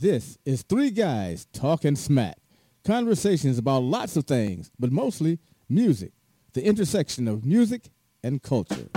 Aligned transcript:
This 0.00 0.38
is 0.44 0.62
Three 0.62 0.90
Guys 0.92 1.48
Talking 1.52 1.96
Smack. 1.96 2.36
Conversations 2.84 3.58
about 3.58 3.82
lots 3.82 4.16
of 4.16 4.26
things, 4.26 4.70
but 4.78 4.92
mostly 4.92 5.40
music, 5.68 6.12
the 6.52 6.64
intersection 6.64 7.26
of 7.26 7.44
music 7.44 7.90
and 8.22 8.40
culture. 8.40 8.90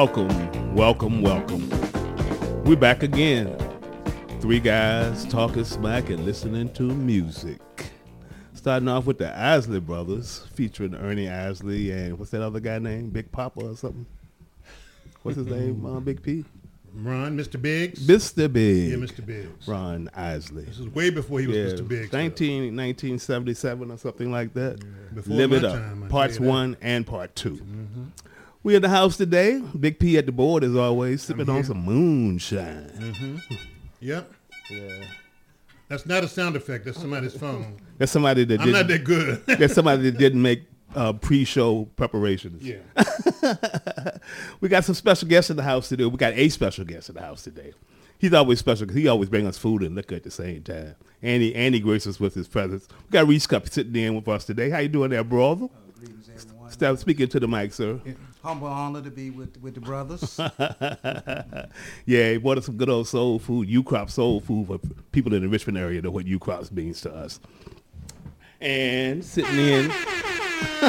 Welcome, 0.00 0.76
welcome, 0.76 1.22
welcome. 1.22 1.68
We're 2.62 2.76
back 2.76 3.02
again. 3.02 3.58
Three 4.40 4.60
guys 4.60 5.24
talking 5.24 5.64
smack 5.64 6.08
and 6.08 6.24
listening 6.24 6.72
to 6.74 6.84
music. 6.84 7.60
Starting 8.54 8.86
off 8.86 9.06
with 9.06 9.18
the 9.18 9.36
Isley 9.36 9.80
Brothers, 9.80 10.46
featuring 10.54 10.94
Ernie 10.94 11.28
Isley 11.28 11.90
and 11.90 12.16
what's 12.16 12.30
that 12.30 12.42
other 12.42 12.60
guy 12.60 12.78
name? 12.78 13.10
Big 13.10 13.32
Papa 13.32 13.58
or 13.60 13.74
something? 13.74 14.06
What's 15.24 15.36
his 15.36 15.48
name? 15.48 15.84
Uh, 15.84 15.98
Big 15.98 16.22
P? 16.22 16.44
Ron, 16.94 17.36
Mr. 17.36 17.60
Biggs. 17.60 18.06
Mr. 18.06 18.50
Big. 18.52 18.90
Yeah, 18.90 18.96
Mr. 18.96 19.26
Biggs. 19.26 19.66
Ron 19.66 20.08
Isley. 20.14 20.62
This 20.64 20.78
is 20.78 20.88
way 20.88 21.10
before 21.10 21.40
he 21.40 21.46
was 21.48 21.56
Yeah, 21.56 21.64
Mr. 21.64 21.86
Biggs. 21.88 22.12
19, 22.12 22.76
1977 22.76 23.90
or 23.90 23.98
something 23.98 24.30
like 24.30 24.54
that. 24.54 24.78
Before 25.14 25.34
Live 25.36 25.52
it 25.52 25.64
up. 25.64 25.74
time, 25.74 26.08
Parts 26.08 26.36
tell 26.36 26.44
that. 26.44 26.50
one 26.50 26.76
and 26.80 27.04
part 27.04 27.17
2 27.17 27.17
We 28.68 28.74
in 28.74 28.82
the 28.82 28.88
house 28.90 29.16
today. 29.16 29.62
Big 29.80 29.98
P 29.98 30.18
at 30.18 30.26
the 30.26 30.32
board 30.32 30.62
as 30.62 30.76
always, 30.76 31.22
sipping 31.22 31.48
on 31.48 31.64
some 31.64 31.86
moonshine. 31.86 33.40
Yep. 34.00 34.30
Yeah. 34.68 34.90
That's 35.88 36.04
not 36.04 36.22
a 36.22 36.28
sound 36.28 36.54
effect. 36.54 36.84
That's 36.84 37.00
somebody's 37.00 37.34
phone. 37.34 37.80
That's 37.96 38.12
somebody 38.12 38.44
that 38.44 38.60
I'm 38.60 38.70
not 38.70 38.86
didn't. 38.86 39.04
that 39.06 39.44
good. 39.46 39.46
That's 39.58 39.72
somebody 39.72 40.02
that 40.10 40.18
didn't 40.18 40.42
make 40.42 40.64
uh, 40.94 41.14
pre-show 41.14 41.86
preparations. 41.96 42.62
yeah. 42.62 42.80
We 44.60 44.68
got 44.68 44.84
some 44.84 44.94
special 44.94 45.28
guests 45.28 45.50
in 45.50 45.56
the 45.56 45.62
house 45.62 45.88
today. 45.88 46.04
We 46.04 46.18
got 46.18 46.34
a 46.34 46.50
special 46.50 46.84
guest 46.84 47.08
in 47.08 47.14
the 47.14 47.22
house 47.22 47.42
today. 47.44 47.72
He's 48.18 48.34
always 48.34 48.58
special 48.58 48.84
because 48.84 49.00
he 49.00 49.08
always 49.08 49.30
brings 49.30 49.48
us 49.48 49.56
food 49.56 49.82
and 49.82 49.94
liquor 49.94 50.16
at 50.16 50.24
the 50.24 50.30
same 50.30 50.62
time. 50.62 50.94
And 51.22 51.40
he, 51.42 51.54
and 51.54 51.74
he 51.74 51.80
graces 51.80 52.16
us 52.16 52.20
with 52.20 52.34
his 52.34 52.48
presence. 52.48 52.86
We 53.06 53.12
got 53.12 53.26
Reese 53.26 53.46
Cup 53.46 53.66
sitting 53.66 53.96
in 53.96 54.14
with 54.14 54.28
us 54.28 54.44
today. 54.44 54.68
How 54.68 54.80
you 54.80 54.88
doing 54.88 55.08
there, 55.08 55.24
brother? 55.24 55.70
Greetings, 55.98 56.28
everyone. 56.28 56.70
Stop 56.70 56.98
speaking 56.98 57.28
to 57.28 57.40
the 57.40 57.48
mic, 57.48 57.72
sir. 57.72 57.98
Humble 58.42 58.68
honor 58.68 59.02
to 59.02 59.10
be 59.10 59.30
with 59.30 59.60
with 59.60 59.74
the 59.74 59.80
brothers. 59.80 60.38
Yeah, 62.06 62.36
what 62.36 62.56
is 62.58 62.64
some 62.64 62.76
good 62.76 62.88
old 62.88 63.06
soul 63.08 63.38
food, 63.38 63.68
Ukrop's 63.68 64.14
soul 64.14 64.40
food 64.40 64.66
for 64.68 64.78
people 65.12 65.34
in 65.34 65.42
the 65.42 65.48
Richmond 65.48 65.76
area 65.78 66.00
know 66.00 66.10
what 66.10 66.24
Ukrop's 66.26 66.70
means 66.72 67.00
to 67.02 67.12
us. 67.14 67.40
And 68.60 69.24
sitting 69.24 69.58
in, 69.58 69.90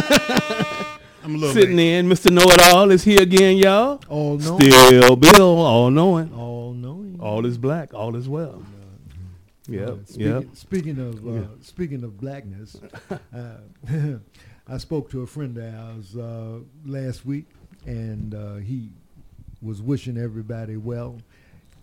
I'm 1.23 1.35
a 1.35 1.37
little 1.37 1.53
sitting 1.53 1.75
late. 1.77 1.97
in, 1.99 2.07
Mr. 2.07 2.31
Know 2.31 2.43
It 2.45 2.61
All 2.73 2.89
is 2.91 3.03
here 3.03 3.21
again, 3.21 3.57
y'all. 3.57 3.99
All 4.09 4.37
knowing. 4.37 4.71
Still 4.71 5.15
Bill, 5.15 5.57
all 5.59 5.89
knowing. 5.91 6.33
All 6.33 6.73
knowing. 6.73 7.17
All 7.19 7.45
is 7.45 7.57
black, 7.57 7.93
all 7.93 8.15
is 8.15 8.29
well. 8.29 8.63
Yep, 9.67 9.87
Uh, 9.89 9.95
speaking, 10.05 10.25
yep. 10.27 10.43
speaking 10.53 10.99
of 10.99 11.27
uh, 11.27 11.47
speaking 11.61 12.03
of 12.03 12.17
blackness, 12.19 12.77
uh, 13.11 13.57
I 14.69 14.77
spoke 14.77 15.09
to 15.11 15.21
a 15.21 15.27
friend 15.27 15.57
of 15.57 15.73
ours 15.73 16.15
uh, 16.15 16.59
last 16.85 17.25
week, 17.25 17.47
and 17.85 18.35
uh, 18.35 18.55
he 18.55 18.89
was 19.61 19.81
wishing 19.81 20.17
everybody 20.17 20.77
well. 20.77 21.17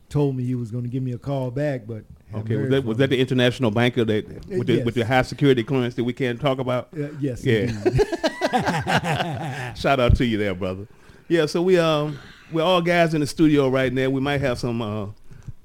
Told 0.09 0.37
me 0.37 0.44
he 0.44 0.55
was 0.55 0.71
going 0.71 0.85
to 0.85 0.91
give 0.91 1.03
me 1.03 1.12
a 1.12 1.19
call 1.19 1.50
back, 1.50 1.83
but 1.87 2.05
Okay, 2.35 2.56
was 2.56 2.71
that, 2.71 2.85
was 2.85 2.99
that 2.99 3.11
the 3.11 3.19
international 3.19 3.71
banker 3.71 4.05
that 4.05 4.29
with 4.49 4.67
the, 4.67 4.83
with 4.83 4.94
the 4.94 5.05
high 5.05 5.23
security 5.23 5.62
clearance 5.65 5.94
that 5.94 6.05
we 6.05 6.12
can't 6.12 6.41
talk 6.41 6.59
about? 6.59 6.88
Uh, 6.97 7.09
yes, 7.21 7.44
Yeah. 7.44 7.67
Shout 9.75 10.00
out 10.00 10.17
to 10.17 10.27
you 10.27 10.38
there, 10.38 10.55
brother. 10.55 10.87
Yeah, 11.29 11.47
so 11.47 11.62
we 11.62 11.79
um 11.79 12.19
we're 12.53 12.62
all 12.62 12.83
guys 12.83 13.15
in 13.15 13.21
the 13.21 13.27
studio 13.27 13.69
right 13.69 13.93
now. 13.93 14.09
We 14.11 14.21
might 14.21 14.41
have 14.41 14.59
some 14.59 14.83
uh, 14.83 15.06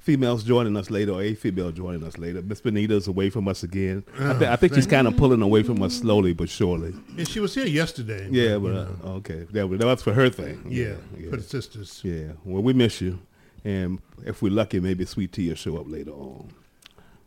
females 0.01 0.44
joining 0.44 0.75
us 0.75 0.89
later, 0.89 1.12
or 1.13 1.21
a 1.21 1.33
female 1.36 1.71
joining 1.71 2.03
us 2.03 2.18
later. 2.18 2.42
Miss 2.42 2.59
Benita's 2.59 3.07
away 3.07 3.30
from 3.30 3.48
us 3.48 3.63
again. 3.63 4.03
I, 4.19 4.33
thi- 4.33 4.48
I 4.48 4.56
think 4.56 4.74
she's 4.74 4.88
kind 4.88 5.07
of 5.07 5.15
pulling 5.15 5.42
away 5.42 5.63
from 5.63 5.81
us 5.83 5.94
slowly 6.00 6.33
but 6.33 6.50
surely. 6.50 6.94
Yeah, 7.15 7.24
she 7.25 7.39
was 7.39 7.53
here 7.56 7.68
yesterday. 7.68 8.27
Yeah, 8.31 8.57
but 8.57 8.74
uh, 8.75 8.88
okay, 9.18 9.45
that 9.51 9.68
was, 9.68 9.80
that 9.80 9.86
was 9.86 10.01
for 10.01 10.13
her 10.13 10.30
thing. 10.30 10.63
yeah, 10.68 10.95
yeah, 11.18 11.30
for 11.30 11.38
the 11.38 11.44
sisters. 11.44 12.01
yeah. 12.03 12.33
Well, 12.44 12.63
we 12.63 12.74
miss 12.74 13.00
you, 13.00 13.19
and 13.63 14.00
if 14.25 14.42
we're 14.42 14.51
lucky, 14.51 14.80
maybe 14.80 15.06
Sweet 15.06 15.31
T 15.31 15.48
will 15.50 15.56
show 15.56 15.77
up 15.77 15.86
later 15.88 16.12
on. 16.12 16.51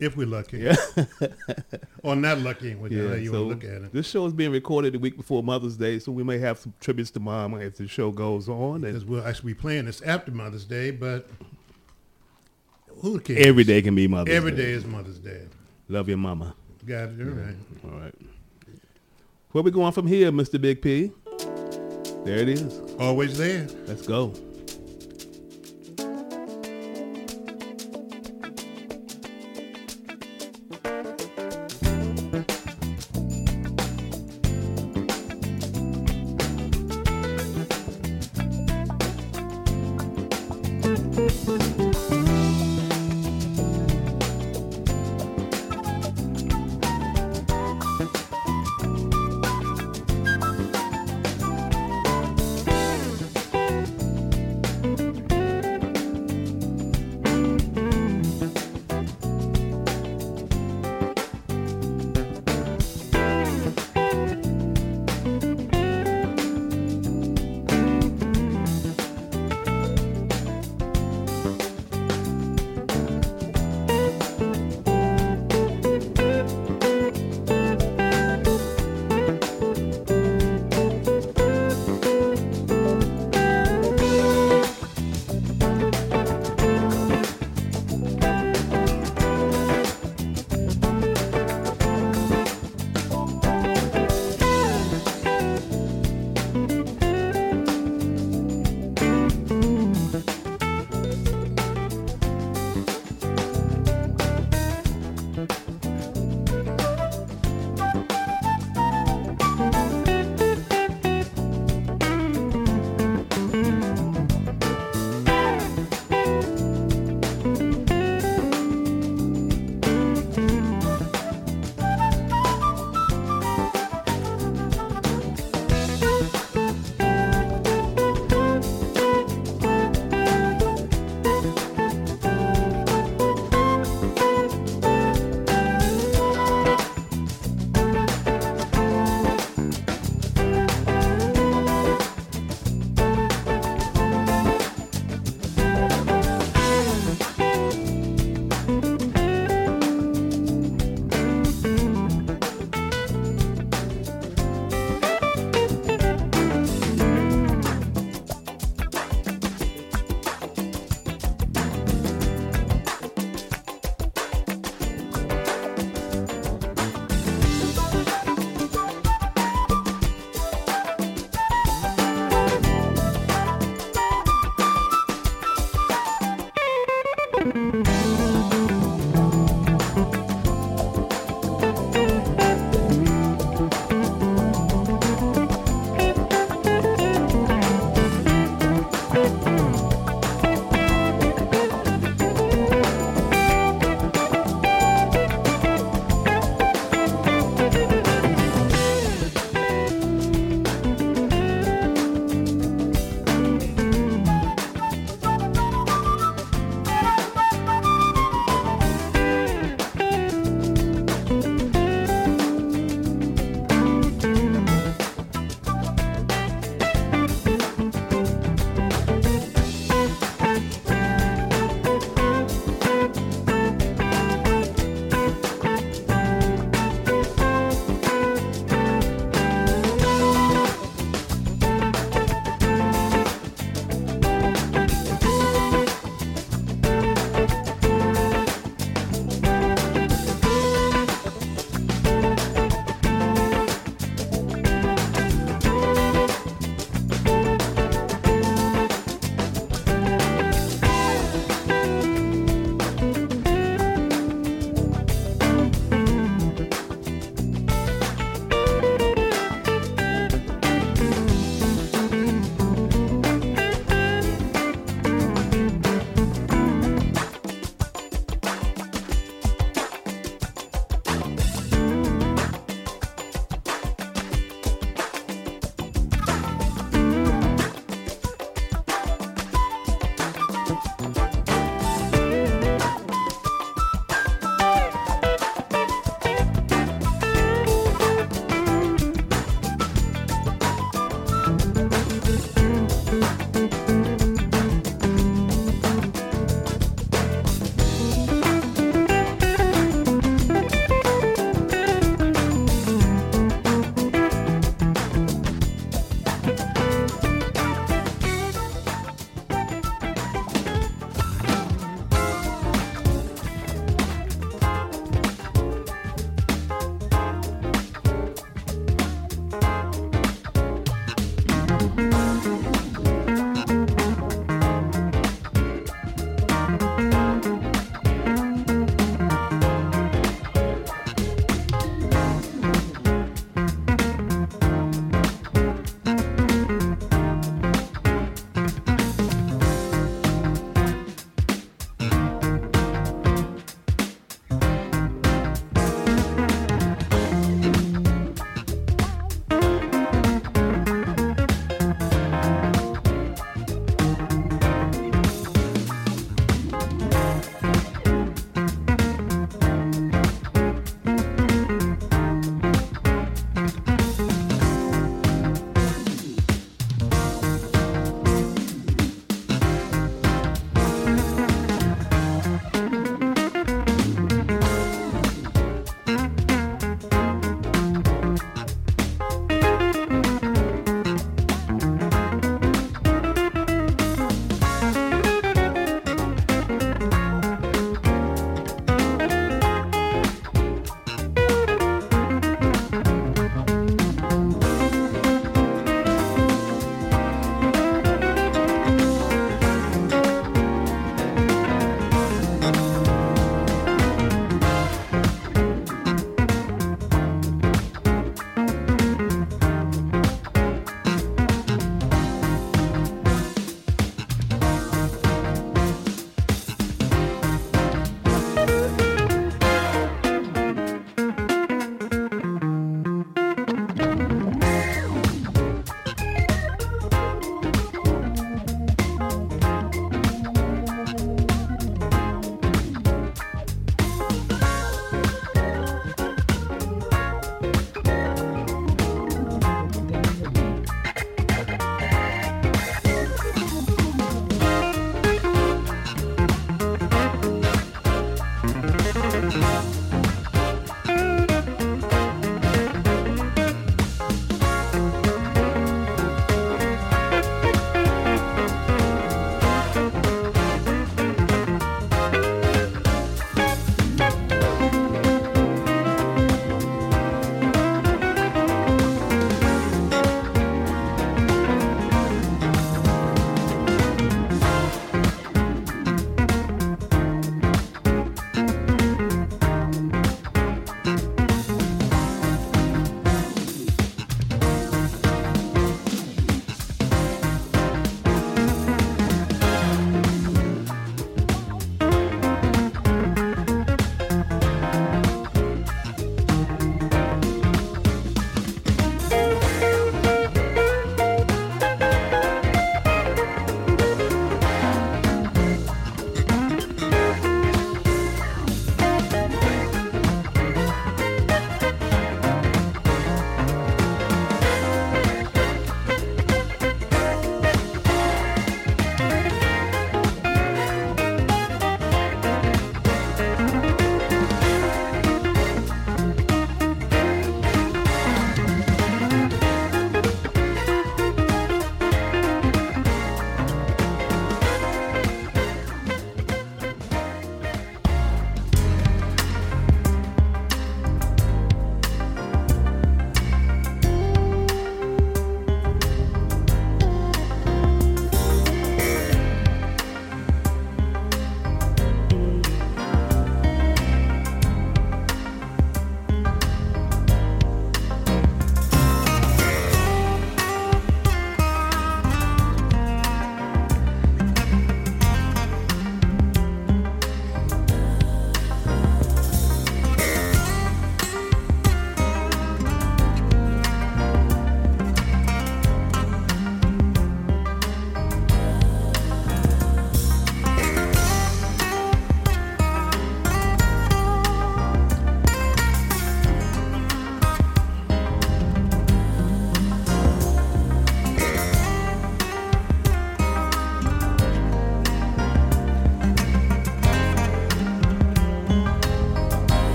If 0.00 0.16
we're 0.16 0.26
lucky. 0.26 0.58
Yeah. 0.58 0.74
or 2.02 2.16
not 2.16 2.38
lucky, 2.40 2.74
whichever 2.74 3.10
Yeah, 3.10 3.14
you 3.14 3.30
so 3.30 3.44
look 3.44 3.62
at 3.62 3.70
it. 3.82 3.92
this 3.92 4.08
show 4.10 4.26
is 4.26 4.32
being 4.32 4.50
recorded 4.50 4.92
the 4.94 4.98
week 4.98 5.16
before 5.16 5.42
Mother's 5.44 5.76
Day, 5.76 6.00
so 6.00 6.10
we 6.10 6.24
may 6.24 6.38
have 6.38 6.58
some 6.58 6.74
tributes 6.80 7.12
to 7.12 7.20
Mama 7.20 7.58
as 7.60 7.74
the 7.78 7.86
show 7.86 8.10
goes 8.10 8.48
on. 8.48 8.80
Because 8.80 9.04
we'll 9.04 9.24
actually 9.24 9.54
be 9.54 9.60
playing 9.60 9.84
this 9.86 10.02
after 10.02 10.32
Mother's 10.32 10.64
Day, 10.64 10.90
but 10.90 11.30
who 13.04 13.20
cares? 13.20 13.46
every 13.46 13.64
day 13.64 13.82
can 13.82 13.94
be 13.94 14.08
Mother's 14.08 14.32
Day. 14.32 14.36
Every 14.36 14.50
Day. 14.50 14.56
day 14.56 14.70
is 14.72 14.84
Mother's 14.84 15.18
Day. 15.18 15.42
Love 15.88 16.08
your 16.08 16.18
mama. 16.18 16.54
Got 16.86 17.10
it. 17.10 17.20
All 17.20 17.34
right. 17.34 17.56
All 17.84 18.00
right. 18.00 18.14
Where 19.52 19.62
we 19.62 19.70
going 19.70 19.92
from 19.92 20.06
here, 20.06 20.32
Mr. 20.32 20.60
Big 20.60 20.82
P? 20.82 21.12
There 22.24 22.38
it 22.38 22.48
is. 22.48 22.80
Always 22.98 23.38
there. 23.38 23.66
Let's 23.86 24.06
go. 24.06 24.32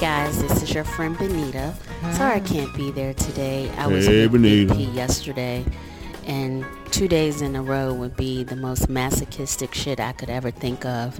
Guys, 0.00 0.40
this 0.42 0.62
is 0.62 0.74
your 0.74 0.84
friend 0.84 1.16
Benita. 1.18 1.74
Sorry 2.12 2.34
I 2.36 2.40
can't 2.40 2.74
be 2.76 2.90
there 2.90 3.14
today. 3.14 3.70
I 3.78 3.86
was 3.86 4.06
Hey, 4.06 4.24
in 4.24 4.32
Benita. 4.32 4.74
BP 4.74 4.94
yesterday, 4.94 5.64
and 6.26 6.64
two 6.90 7.08
days 7.08 7.40
in 7.42 7.56
a 7.56 7.62
row 7.62 7.92
would 7.94 8.16
be 8.16 8.44
the 8.44 8.56
most 8.56 8.88
masochistic 8.88 9.74
shit 9.74 9.98
I 10.00 10.12
could 10.12 10.28
ever 10.30 10.50
think 10.50 10.84
of. 10.84 11.18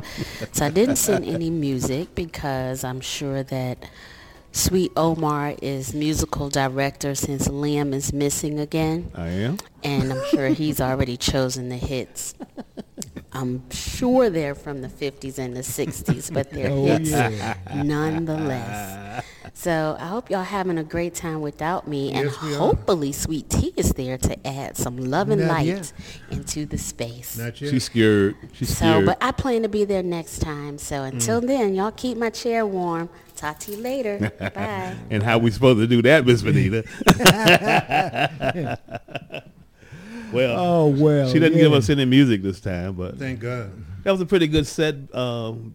So 0.52 0.66
I 0.66 0.70
didn't 0.70 0.96
send 0.96 1.24
any 1.34 1.50
music 1.50 2.14
because 2.14 2.84
I'm 2.84 3.00
sure 3.00 3.42
that 3.44 3.78
Sweet 4.52 4.92
Omar 4.96 5.54
is 5.62 5.94
musical 5.94 6.48
director 6.48 7.14
since 7.14 7.48
Liam 7.48 7.92
is 7.94 8.12
missing 8.12 8.58
again, 8.58 9.10
I 9.14 9.28
am. 9.28 9.58
and 9.84 10.12
I'm 10.12 10.24
sure 10.30 10.48
he's 10.48 10.80
already 10.80 11.16
chosen 11.16 11.68
the 11.68 11.76
hits. 11.76 12.34
I'm 13.32 13.68
sure 13.70 14.30
they're 14.30 14.54
from 14.54 14.80
the 14.80 14.88
50s 14.88 15.38
and 15.38 15.54
the 15.54 15.60
60s, 15.60 16.32
but 16.32 16.50
they're 16.52 16.70
Oh, 16.70 16.86
hits 16.86 17.10
yeah. 17.10 17.55
Nonetheless. 17.74 19.24
So 19.54 19.96
I 19.98 20.06
hope 20.06 20.28
y'all 20.30 20.42
having 20.42 20.76
a 20.78 20.84
great 20.84 21.14
time 21.14 21.40
without 21.40 21.88
me, 21.88 22.12
and 22.12 22.26
Yes, 22.26 22.42
we 22.42 22.54
are. 22.54 22.58
hopefully 22.58 23.10
Sweet 23.12 23.48
T 23.48 23.72
is 23.76 23.90
there 23.94 24.18
to 24.18 24.46
add 24.46 24.76
some 24.76 24.96
love 24.98 25.30
and 25.30 25.40
Not 25.42 25.48
light 25.48 25.66
yet. 25.66 25.92
into 26.30 26.66
the 26.66 26.76
space. 26.78 27.38
Not 27.38 27.58
yet. 27.60 27.70
She's 27.70 27.84
scared. 27.84 28.36
She's 28.52 28.68
So, 28.68 28.74
scared. 28.74 29.06
but 29.06 29.18
I 29.22 29.30
plan 29.32 29.62
to 29.62 29.68
be 29.68 29.84
there 29.84 30.02
next 30.02 30.40
time. 30.40 30.76
So 30.78 31.02
until 31.04 31.40
Mm. 31.40 31.46
then, 31.46 31.74
y'all 31.74 31.90
keep 31.92 32.18
my 32.18 32.28
chair 32.30 32.66
warm. 32.66 33.08
Talk 33.34 33.58
to 33.60 33.70
you 33.72 33.78
later. 33.78 34.30
Bye. 34.54 34.94
and 35.10 35.22
how 35.22 35.38
we 35.38 35.50
supposed 35.50 35.78
to 35.80 35.86
do 35.86 36.02
that, 36.02 36.26
Miss 36.26 36.42
Benita? 36.42 36.84
well, 40.32 40.56
Oh 40.58 40.86
well. 40.88 41.28
she 41.30 41.38
didn't 41.38 41.58
give 41.58 41.72
us 41.72 41.88
any 41.90 42.04
music 42.04 42.42
this 42.42 42.60
time, 42.60 42.94
but 42.94 43.18
Thank 43.18 43.40
God. 43.40 43.70
that 44.04 44.10
was 44.10 44.20
a 44.20 44.26
pretty 44.26 44.46
good 44.48 44.66
set. 44.66 44.96
Um, 45.14 45.74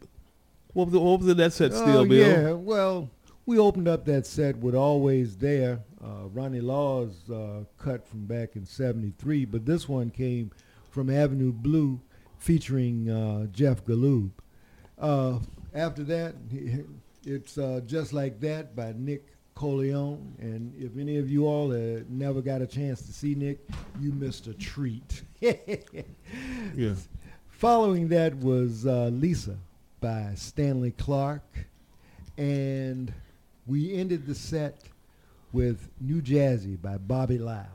what 0.74 0.86
was, 0.86 0.94
the, 0.94 1.00
what 1.00 1.20
was 1.20 1.30
in 1.30 1.38
that 1.38 1.54
set, 1.54 1.74
Still 1.74 2.00
Oh, 2.00 2.06
Bill? 2.06 2.28
Yeah, 2.30 2.52
well, 2.54 3.10
we 3.46 3.58
opened 3.60 3.88
up 3.88 4.06
that 4.06 4.26
set 4.26 4.58
with 4.58 4.76
Always 4.76 5.38
There, 5.38 5.80
uh, 6.04 6.28
Ronnie 6.32 6.62
Laws' 6.62 7.30
uh, 7.30 7.64
cut 7.78 8.08
from 8.08 8.26
back 8.26 8.56
in 8.56 8.66
73, 8.66 9.46
but 9.46 9.66
this 9.66 9.90
one 9.90 10.10
came 10.10 10.52
from 10.90 11.10
Avenue 11.10 11.52
Blue 11.52 12.00
featuring 12.38 13.10
uh, 13.10 13.48
Jeff 13.48 13.84
Golub. 13.86 14.32
Uh, 14.98 15.40
after 15.74 16.04
that, 16.04 16.36
it's 17.26 17.58
uh, 17.58 17.82
Just 17.86 18.14
Like 18.14 18.40
That 18.40 18.76
by 18.76 18.94
Nick 18.98 19.28
Colionne. 19.56 20.38
And 20.40 20.74
if 20.76 20.98
any 20.98 21.18
of 21.18 21.30
you 21.30 21.46
all 21.48 21.72
uh, 21.72 22.02
never 22.10 22.42
got 22.42 22.62
a 22.62 22.68
chance 22.68 23.02
to 23.04 23.14
see 23.14 23.36
Nick, 23.36 23.60
you 24.00 24.12
missed 24.12 24.48
a 24.48 24.54
treat. 24.54 25.24
Yeah. 26.76 26.94
Following 27.50 28.08
that 28.10 28.36
was 28.38 28.86
uh, 28.86 29.10
Lisa 29.14 29.58
by 30.02 30.34
Stanley 30.36 30.92
Clarke. 30.92 31.68
And 32.38 33.14
we 33.66 33.94
ended 33.94 34.26
the 34.26 34.36
set 34.36 34.82
with 35.54 35.90
New 36.00 36.22
Jazzy 36.22 36.82
by 36.82 36.98
Bobby 36.98 37.38
Lau. 37.38 37.66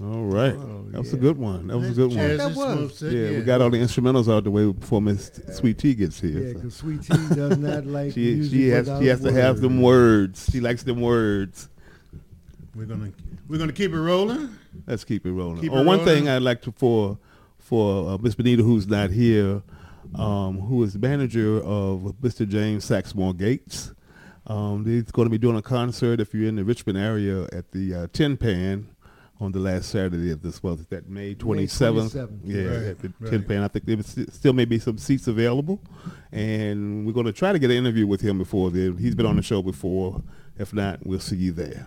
All 0.00 0.24
right. 0.24 0.54
Oh, 0.54 0.86
that 0.88 1.00
was 1.00 1.12
a 1.12 1.18
good 1.18 1.36
one. 1.36 1.66
That 1.66 1.76
was 1.76 1.90
a 1.90 1.92
good 1.92 2.10
one. 2.10 2.18
jazzy, 2.18 2.36
That 2.38 2.54
was. 2.54 2.96
smooth 2.96 3.12
Yeah, 3.12 3.38
we 3.38 3.44
got 3.44 3.60
all 3.60 3.68
the 3.68 3.76
instrumentals 3.76 4.32
out 4.32 4.44
the 4.44 4.50
way 4.50 4.70
before 4.72 5.02
Miss 5.02 5.30
Sweet 5.52 5.76
T 5.76 5.94
gets 5.94 6.18
here. 6.18 6.54
Yeah, 6.54 6.62
so. 6.62 6.68
Sweet 6.70 7.02
T 7.02 7.08
does 7.34 7.58
not 7.58 7.84
like 7.86 8.14
She 8.14 8.34
music 8.34 8.52
she 8.52 8.68
has 8.68 8.86
she 8.86 9.06
has 9.08 9.20
to 9.20 9.32
have 9.32 9.60
them 9.60 9.82
words. 9.82 10.48
She 10.50 10.60
likes 10.60 10.82
them 10.82 11.02
words. 11.02 11.68
We're 12.74 12.86
gonna 12.86 13.12
we're 13.48 13.58
gonna 13.58 13.72
keep 13.72 13.92
it 13.92 14.00
rolling. 14.00 14.56
Let's 14.86 15.04
keep 15.04 15.26
it 15.26 15.32
rolling. 15.32 15.60
Keep 15.60 15.72
oh, 15.72 15.80
it 15.80 15.84
one 15.84 15.98
rolling. 15.98 16.04
thing 16.06 16.28
I'd 16.28 16.40
like 16.40 16.62
to 16.62 16.72
for 16.72 17.18
for 17.58 18.12
uh, 18.12 18.18
Miss 18.18 18.34
Benita, 18.34 18.62
who's 18.62 18.86
not 18.86 19.10
here, 19.10 19.62
um, 20.14 20.60
who 20.60 20.82
is 20.82 20.96
manager 20.98 21.58
of 21.62 22.14
Mr. 22.22 22.48
James 22.48 22.88
Saxsmo 22.88 23.36
Gates. 23.36 23.92
Um, 24.46 24.84
he's 24.84 25.10
going 25.12 25.26
to 25.26 25.30
be 25.30 25.38
doing 25.38 25.56
a 25.56 25.62
concert 25.62 26.20
if 26.20 26.34
you're 26.34 26.48
in 26.48 26.56
the 26.56 26.64
Richmond 26.64 26.98
area 26.98 27.44
at 27.52 27.70
the 27.72 27.94
uh, 27.94 28.06
Tin 28.12 28.36
Pan 28.36 28.88
on 29.40 29.52
the 29.52 29.58
last 29.60 29.88
Saturday 29.90 30.30
of 30.30 30.42
this 30.42 30.62
month. 30.62 30.88
That 30.90 31.08
May 31.08 31.34
27th. 31.34 32.10
27th. 32.12 32.40
Yeah, 32.44 32.62
Right, 32.64 32.82
at 32.88 32.98
the 33.00 33.12
right. 33.20 33.30
Tin 33.30 33.42
Pan. 33.44 33.62
I 33.62 33.68
think 33.68 33.84
there 33.86 33.96
was- 33.96 34.18
still 34.32 34.52
may 34.52 34.64
be 34.64 34.78
some 34.78 34.98
seats 34.98 35.28
available, 35.28 35.80
and 36.32 37.06
we're 37.06 37.12
going 37.12 37.26
to 37.26 37.32
try 37.32 37.52
to 37.52 37.58
get 37.58 37.70
an 37.70 37.76
interview 37.76 38.06
with 38.06 38.20
him 38.20 38.38
before 38.38 38.70
then. 38.70 38.96
He's 38.98 39.14
been 39.14 39.26
on 39.26 39.36
the 39.36 39.42
show 39.42 39.62
before. 39.62 40.22
If 40.58 40.74
not, 40.74 41.04
we'll 41.06 41.20
see 41.20 41.36
you 41.36 41.52
there. 41.52 41.86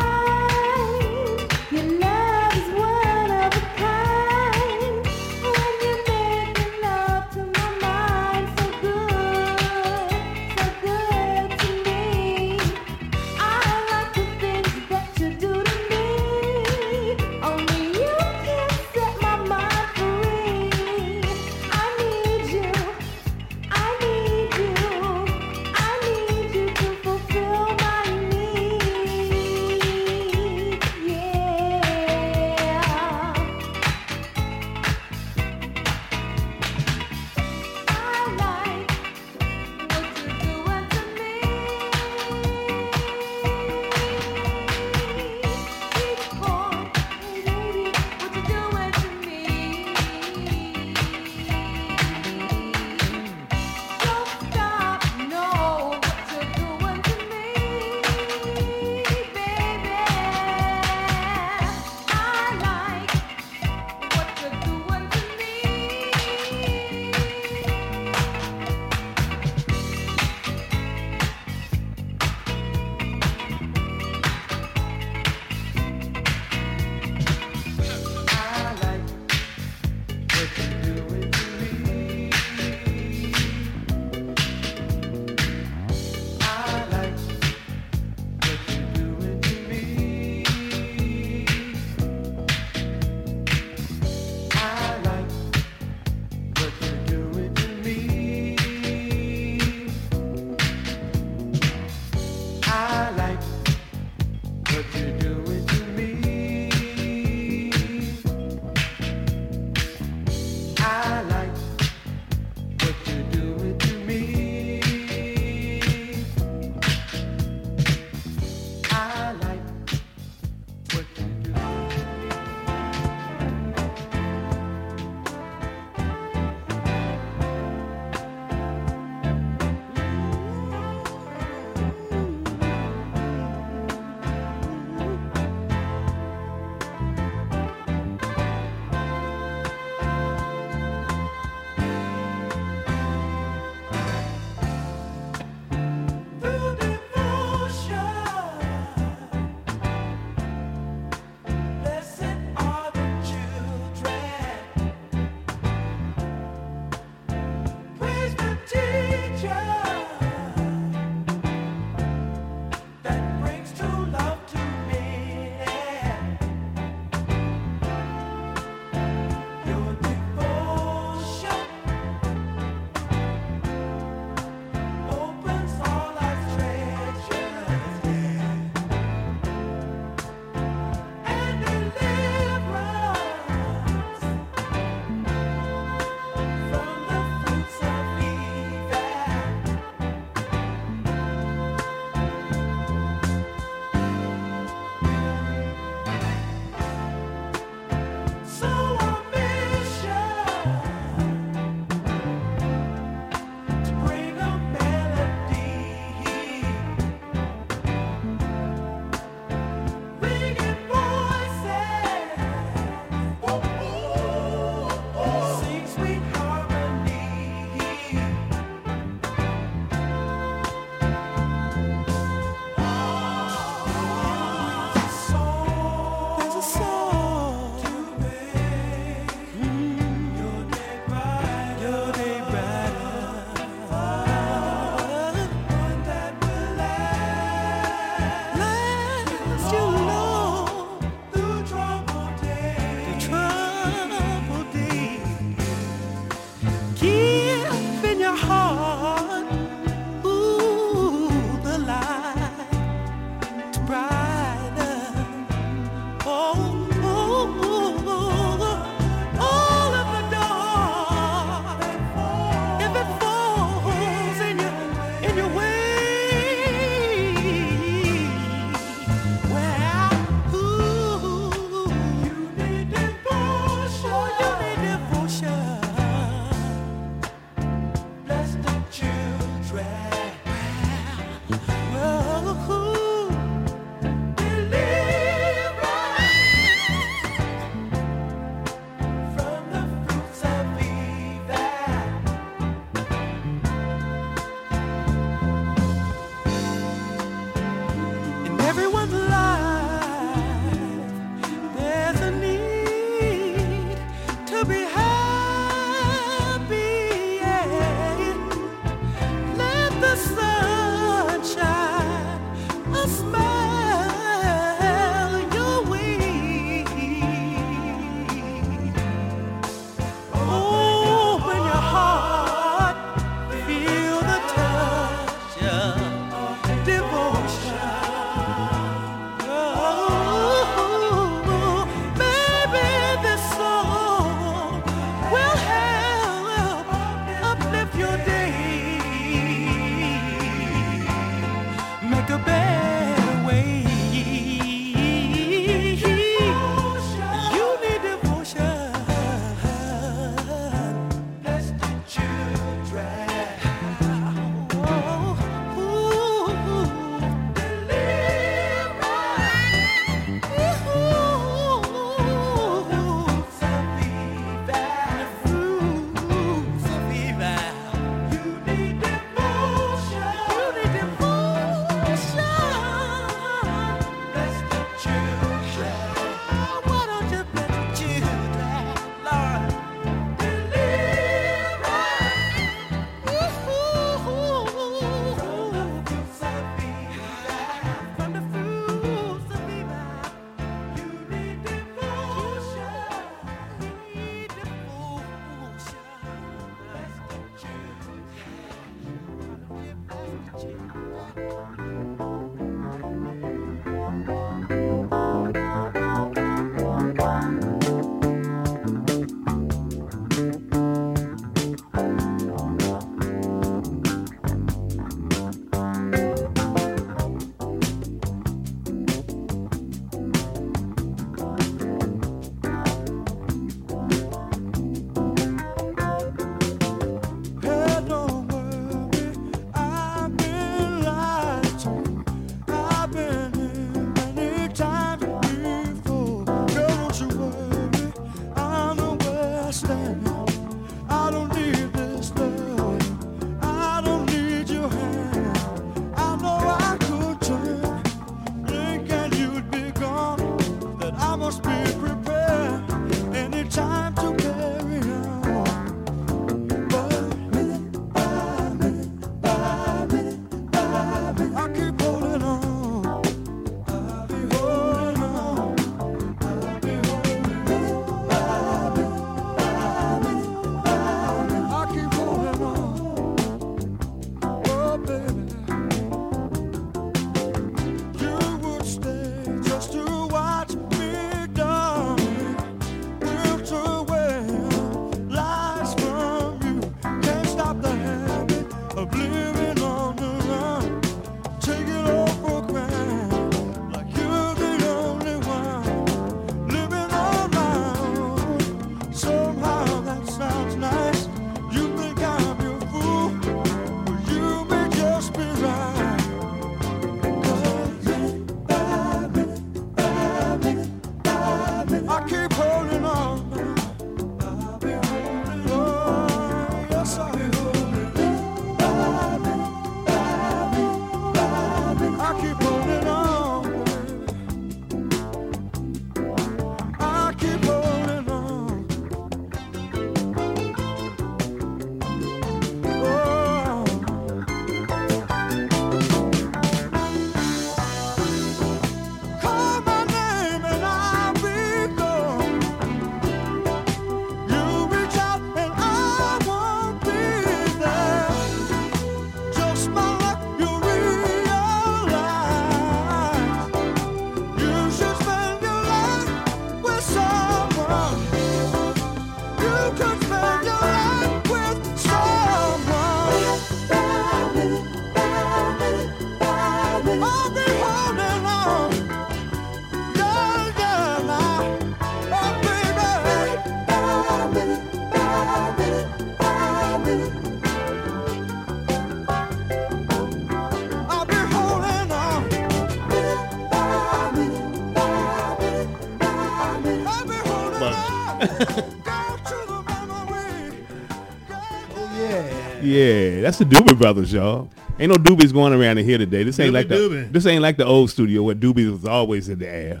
Oh 591.94 592.10
yeah. 592.18 592.80
Yeah, 592.82 593.40
that's 593.42 593.58
the 593.58 593.64
Doobie 593.64 593.98
Brothers, 593.98 594.32
y'all. 594.32 594.68
Ain't 594.98 595.10
no 595.10 595.16
Doobies 595.16 595.52
going 595.52 595.72
around 595.72 595.98
in 595.98 596.04
here 596.04 596.18
today. 596.18 596.42
This 596.42 596.58
ain't 596.60 596.70
Doobie 596.70 596.74
like 596.74 596.88
the 596.88 596.94
Doobie. 596.96 597.32
this 597.32 597.46
ain't 597.46 597.62
like 597.62 597.76
the 597.76 597.86
old 597.86 598.10
studio 598.10 598.42
where 598.42 598.54
Doobies 598.54 598.90
was 598.90 599.04
always 599.04 599.48
in 599.48 599.58
the 599.60 599.68
air. 599.68 600.00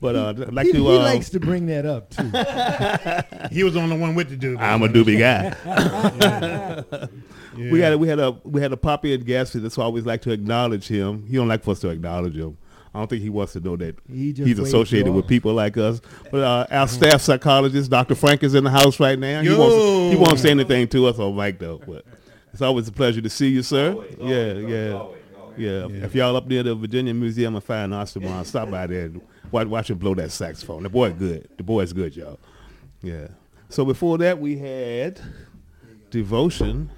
But 0.00 0.14
uh, 0.14 0.28
I'd 0.30 0.52
like 0.54 0.66
He, 0.66 0.72
to. 0.72 0.78
he 0.78 0.86
Uh, 0.96 1.02
likes 1.02 1.28
to 1.30 1.40
bring 1.40 1.66
that 1.66 1.84
up 1.86 2.10
too. 2.10 2.30
He 3.54 3.64
was 3.64 3.76
on 3.76 3.88
the 3.88 3.96
one 3.96 4.14
with 4.14 4.28
the 4.30 4.36
doobie. 4.36 4.60
I'm 4.60 4.82
a 4.82 4.88
Doobie 4.88 5.18
guy. 5.18 7.08
Yeah. 7.56 7.72
We 7.72 7.80
had 7.80 7.94
a, 7.94 7.98
we 7.98 8.06
had 8.06 8.20
a 8.20 8.30
we 8.44 8.60
had 8.60 8.72
a 8.72 8.76
popular 8.76 9.16
guest. 9.16 9.60
That's 9.60 9.76
why 9.76 9.82
I 9.82 9.86
always 9.86 10.06
like 10.06 10.22
to 10.22 10.30
acknowledge 10.30 10.86
him. 10.86 11.26
He 11.26 11.34
don't 11.34 11.48
like 11.48 11.64
for 11.64 11.72
us 11.72 11.80
to 11.80 11.88
acknowledge 11.88 12.36
him. 12.36 12.56
I 12.94 12.98
don't 13.00 13.08
think 13.08 13.22
he 13.22 13.28
wants 13.28 13.52
to 13.52 13.60
know 13.60 13.76
that 13.76 13.96
He 14.10 14.32
just 14.32 14.46
he's 14.46 14.58
associated 14.58 15.12
with 15.12 15.26
people 15.26 15.52
like 15.52 15.76
us. 15.76 16.00
But 16.30 16.40
uh, 16.40 16.66
our 16.70 16.88
staff 16.88 17.20
psychologist, 17.20 17.90
Dr. 17.90 18.14
Frank, 18.14 18.42
is 18.42 18.54
in 18.54 18.64
the 18.64 18.70
house 18.70 18.98
right 18.98 19.18
now. 19.18 19.42
He 19.42 19.50
won't, 19.50 20.12
he 20.12 20.16
won't 20.18 20.38
say 20.38 20.50
anything 20.50 20.88
to 20.88 21.06
us 21.06 21.18
on 21.18 21.36
mic 21.36 21.58
though. 21.58 21.80
But 21.86 22.04
it's 22.52 22.62
always 22.62 22.88
a 22.88 22.92
pleasure 22.92 23.20
to 23.20 23.30
see 23.30 23.48
you, 23.48 23.62
sir. 23.62 23.94
yeah, 24.18 24.52
yeah, 24.54 25.06
yeah, 25.56 26.04
If 26.04 26.14
y'all 26.14 26.34
up 26.36 26.46
near 26.46 26.62
the 26.62 26.74
Virginia 26.74 27.12
Museum 27.12 27.56
of 27.56 27.64
Fine 27.64 27.92
Arts 27.92 28.12
tomorrow, 28.14 28.42
stop 28.44 28.70
by 28.70 28.86
there 28.86 29.06
and 29.06 29.20
watch, 29.50 29.66
watch 29.66 29.90
him 29.90 29.98
blow 29.98 30.14
that 30.14 30.32
saxophone. 30.32 30.82
The 30.82 30.88
boy 30.88 31.12
good. 31.12 31.48
The 31.56 31.62
boy's 31.62 31.92
good, 31.92 32.16
y'all. 32.16 32.38
Yeah. 33.02 33.28
So 33.68 33.84
before 33.84 34.18
that, 34.18 34.40
we 34.40 34.56
had 34.56 35.20
Devotion 36.10 36.90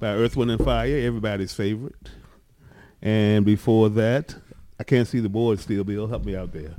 by 0.00 0.08
Earth, 0.14 0.36
Wind, 0.36 0.50
and 0.50 0.64
Fire, 0.64 0.96
everybody's 0.96 1.52
favorite. 1.52 2.10
And 3.02 3.44
before 3.44 3.88
that, 3.90 4.34
I 4.78 4.84
can't 4.84 5.06
see 5.06 5.20
the 5.20 5.28
board 5.28 5.60
still, 5.60 5.84
Bill. 5.84 6.06
Help 6.06 6.24
me 6.24 6.34
out 6.36 6.52
there. 6.52 6.74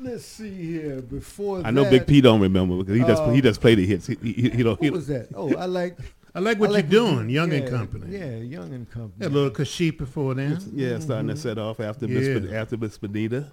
Let's 0.00 0.24
see 0.24 0.50
here. 0.54 1.00
Before 1.02 1.60
I 1.64 1.70
know 1.70 1.88
Big 1.88 2.06
P 2.06 2.20
don't 2.20 2.40
remember 2.40 2.76
because 2.78 2.94
he 2.96 3.04
just 3.04 3.22
uh, 3.22 3.30
he 3.30 3.40
just 3.40 3.60
play 3.60 3.74
the 3.74 3.84
hits. 3.84 4.06
He, 4.06 4.16
he, 4.22 4.32
he 4.50 4.62
don't. 4.62 4.80
He 4.80 4.90
What 4.90 4.96
was 4.96 5.06
that? 5.08 5.28
Oh, 5.34 5.54
I 5.56 5.66
like. 5.66 5.98
I 6.34 6.40
like 6.40 6.58
I 6.58 6.60
what 6.60 6.70
like 6.70 6.84
you're 6.90 7.00
doing, 7.04 7.30
Young 7.30 7.50
yeah, 7.50 7.58
and 7.58 7.68
Company. 7.68 8.16
Yeah, 8.18 8.36
Young 8.36 8.72
and 8.72 8.88
Company. 8.88 9.24
Had 9.24 9.32
a 9.32 9.34
little 9.34 9.50
Kashif 9.50 9.98
before 9.98 10.34
then. 10.34 10.60
yeah, 10.72 10.98
starting 11.00 11.28
to 11.28 11.36
set 11.36 11.58
off 11.58 11.80
after 11.80 12.06
Miss 12.06 12.28
Yeah. 12.28 12.38
Be- 12.38 12.54
after 12.54 12.76
Miss 12.76 12.96
Benita. 12.98 13.50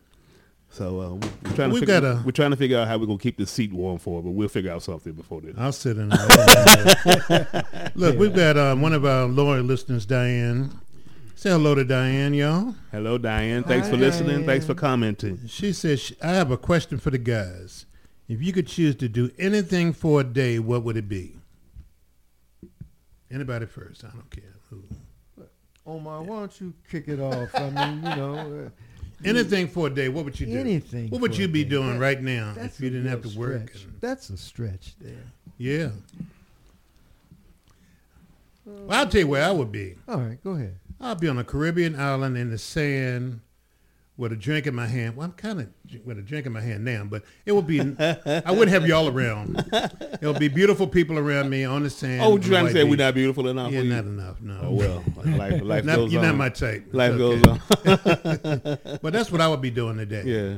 So 0.69 0.99
uh, 0.99 1.13
we're 1.13 1.55
trying 1.55 1.69
to 1.69 1.73
We've 1.73 1.79
figure, 1.79 2.01
got 2.01 2.03
a- 2.03 2.21
we're 2.25 2.31
trying 2.31 2.51
to 2.51 2.57
figure 2.57 2.77
out 2.77 2.87
how 2.87 2.97
we're 2.97 3.05
gonna 3.05 3.17
keep 3.17 3.37
the 3.37 3.47
seat 3.47 3.71
warm 3.71 3.97
for, 3.97 4.19
it, 4.19 4.23
but 4.23 4.31
we'll 4.31 4.49
figure 4.49 4.71
out 4.71 4.83
something 4.83 5.13
before 5.13 5.41
then. 5.41 5.55
I'll 5.57 5.71
sit 5.71 5.97
in 5.97 6.09
there. 6.09 7.65
Look, 7.95 8.19
we've 8.19 8.35
got 8.35 8.57
uh, 8.57 8.75
one 8.75 8.93
of 8.93 9.05
our 9.05 9.25
loyal 9.25 9.63
listeners, 9.63 10.05
Diane. 10.05 10.71
Say 11.35 11.49
hello 11.49 11.75
to 11.75 11.83
Diane, 11.83 12.33
y'all. 12.33 12.75
Hello, 12.91 13.17
Diane. 13.17 13.63
Thanks 13.63 13.89
for 13.89 13.97
listening. 13.97 14.45
Thanks 14.45 14.65
for 14.65 14.73
commenting. 14.73 15.39
She 15.47 15.73
says, 15.73 15.99
"Sh- 15.99 16.13
I 16.21 16.29
have 16.29 16.49
a 16.49 16.57
question 16.57 16.97
for 16.97 17.11
the 17.11 17.17
guys. 17.17 17.85
If 18.27 18.41
you 18.41 18.53
could 18.53 18.67
choose 18.67 18.95
to 18.97 19.09
do 19.09 19.29
anything 19.37 19.93
for 19.93 20.21
a 20.21 20.23
day, 20.23 20.59
what 20.59 20.83
would 20.83 20.97
it 20.97 21.09
be? 21.09 21.35
Anybody 23.29 23.65
first? 23.65 24.03
I 24.05 24.09
don't 24.09 24.29
care. 24.31 24.55
Who. 24.69 24.83
Omar, 25.85 26.23
why 26.23 26.39
don't 26.39 26.61
you 26.61 26.73
kick 26.89 27.07
it 27.07 27.19
off? 27.19 27.53
I 27.53 27.69
mean, 27.69 27.97
you 27.97 28.15
know, 28.15 28.35
uh, 28.65 28.69
Anything 29.25 29.67
for 29.67 29.87
a 29.87 29.89
day, 29.89 30.09
what 30.09 30.25
would 30.25 30.39
you 30.39 30.47
do? 30.47 30.57
anything. 30.57 31.09
What 31.09 31.21
would 31.21 31.35
for 31.35 31.41
you 31.41 31.47
be 31.47 31.63
doing 31.63 31.93
That- 31.93 31.99
right 31.99 32.21
now 32.21 32.53
if 32.57 32.79
you 32.81 32.89
didn't 32.89 33.07
have 33.07 33.23
real 33.23 33.33
to 33.33 33.39
work? 33.39 33.69
stretch. 33.69 33.83
and- 33.83 33.93
That's 34.01 34.29
a 34.29 34.37
stretch 34.37 34.95
there. 34.99 35.23
yeah. 35.57 35.89
Well, 38.65 38.87
I'll 38.89 39.07
tell 39.07 39.21
you 39.21 39.27
where 39.27 39.43
I 39.43 39.51
would 39.51 39.71
be. 39.71 39.95
All 40.07 40.17
right, 40.19 40.43
go 40.43 40.51
ahead. 40.51 40.75
I'll 40.99 41.15
be 41.15 41.27
on 41.27 41.37
a 41.37 41.43
Caribbean 41.43 41.99
island 41.99 42.37
in 42.37 42.49
the 42.51 42.57
sand 42.57 43.41
with 44.17 44.31
a 44.31 44.35
drink 44.35 44.65
in 44.65 44.73
my 44.73 44.87
hand. 44.87 45.17
Well, 45.17 45.25
I'm 45.25 45.33
kind 45.33 45.59
of 45.59 45.67
with 46.05 46.17
a 46.17 46.21
drink 46.21 46.45
in 46.45 46.53
my 46.53 46.61
hand 46.61 46.85
now, 46.85 47.03
but 47.03 47.23
it 47.45 47.51
would 47.51 47.67
be. 47.67 47.79
I 47.81 48.51
wouldn't 48.51 48.69
have 48.69 48.87
y'all 48.87 49.09
around. 49.09 49.63
It'll 50.21 50.33
be 50.39 50.47
beautiful 50.47 50.87
people 50.87 51.17
around 51.19 51.49
me 51.49 51.65
on 51.65 51.83
the 51.83 51.89
sand. 51.89 52.21
Oh, 52.21 52.33
you 52.33 52.39
the 52.39 52.47
trying 52.49 52.65
to 52.67 52.71
say 52.71 52.83
we're 52.85 52.95
not 52.95 53.13
beautiful 53.13 53.47
enough? 53.49 53.71
Yeah, 53.73 53.83
not 53.83 54.05
enough. 54.05 54.41
No. 54.41 54.59
Oh 54.63 54.71
well, 54.71 55.03
life, 55.37 55.61
life 55.61 55.83
Not- 55.83 55.95
goes 55.97 56.13
you're 56.13 56.21
on. 56.21 56.27
not 56.29 56.35
my 56.37 56.49
type. 56.49 56.87
Life 56.93 57.13
It's 57.13 57.17
goes 57.19 57.43
on. 57.45 58.99
But 59.01 59.11
that's 59.13 59.31
what 59.31 59.41
I 59.41 59.47
would 59.49 59.61
be 59.61 59.71
doing 59.71 59.97
today. 59.97 60.23
yeah, 60.25 60.57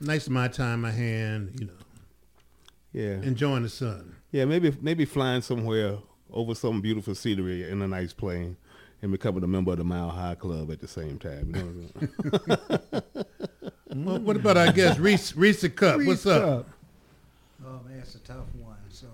Nice 0.00 0.26
of 0.26 0.32
my 0.32 0.48
time, 0.48 0.80
my 0.80 0.90
hand. 0.90 1.50
You 1.60 1.66
know, 1.66 1.72
yeah, 2.92 3.20
enjoying 3.22 3.62
the 3.62 3.68
sun. 3.68 4.16
yeah. 4.32 4.46
Maybe 4.46 4.74
maybe 4.80 5.04
flying 5.04 5.42
somewhere 5.42 5.98
over 6.32 6.54
some 6.54 6.80
beautiful 6.80 7.14
scenery 7.14 7.68
in 7.68 7.82
a 7.82 7.86
nice 7.88 8.12
plane 8.14 8.56
and 9.06 9.12
becoming 9.12 9.44
a 9.44 9.46
member 9.46 9.70
of 9.70 9.78
the 9.78 9.84
Mile 9.84 10.10
High 10.10 10.34
Club 10.34 10.72
at 10.72 10.80
the 10.80 10.88
same 10.88 11.16
time. 11.18 11.46
You 11.46 11.62
know 11.62 11.64
what 11.64 12.58
I'm 12.82 12.90
saying? 12.90 14.04
Well, 14.04 14.18
what 14.26 14.36
about 14.36 14.56
our 14.56 14.72
guest 14.72 14.98
Reese 14.98 15.36
Reese 15.36 15.68
Cup? 15.68 16.02
What's 16.02 16.26
up? 16.26 16.42
Cup. 16.42 16.68
Oh 17.64 17.80
man, 17.88 18.00
it's 18.00 18.16
a 18.16 18.18
tough 18.18 18.52
one. 18.58 18.76
So 18.90 19.06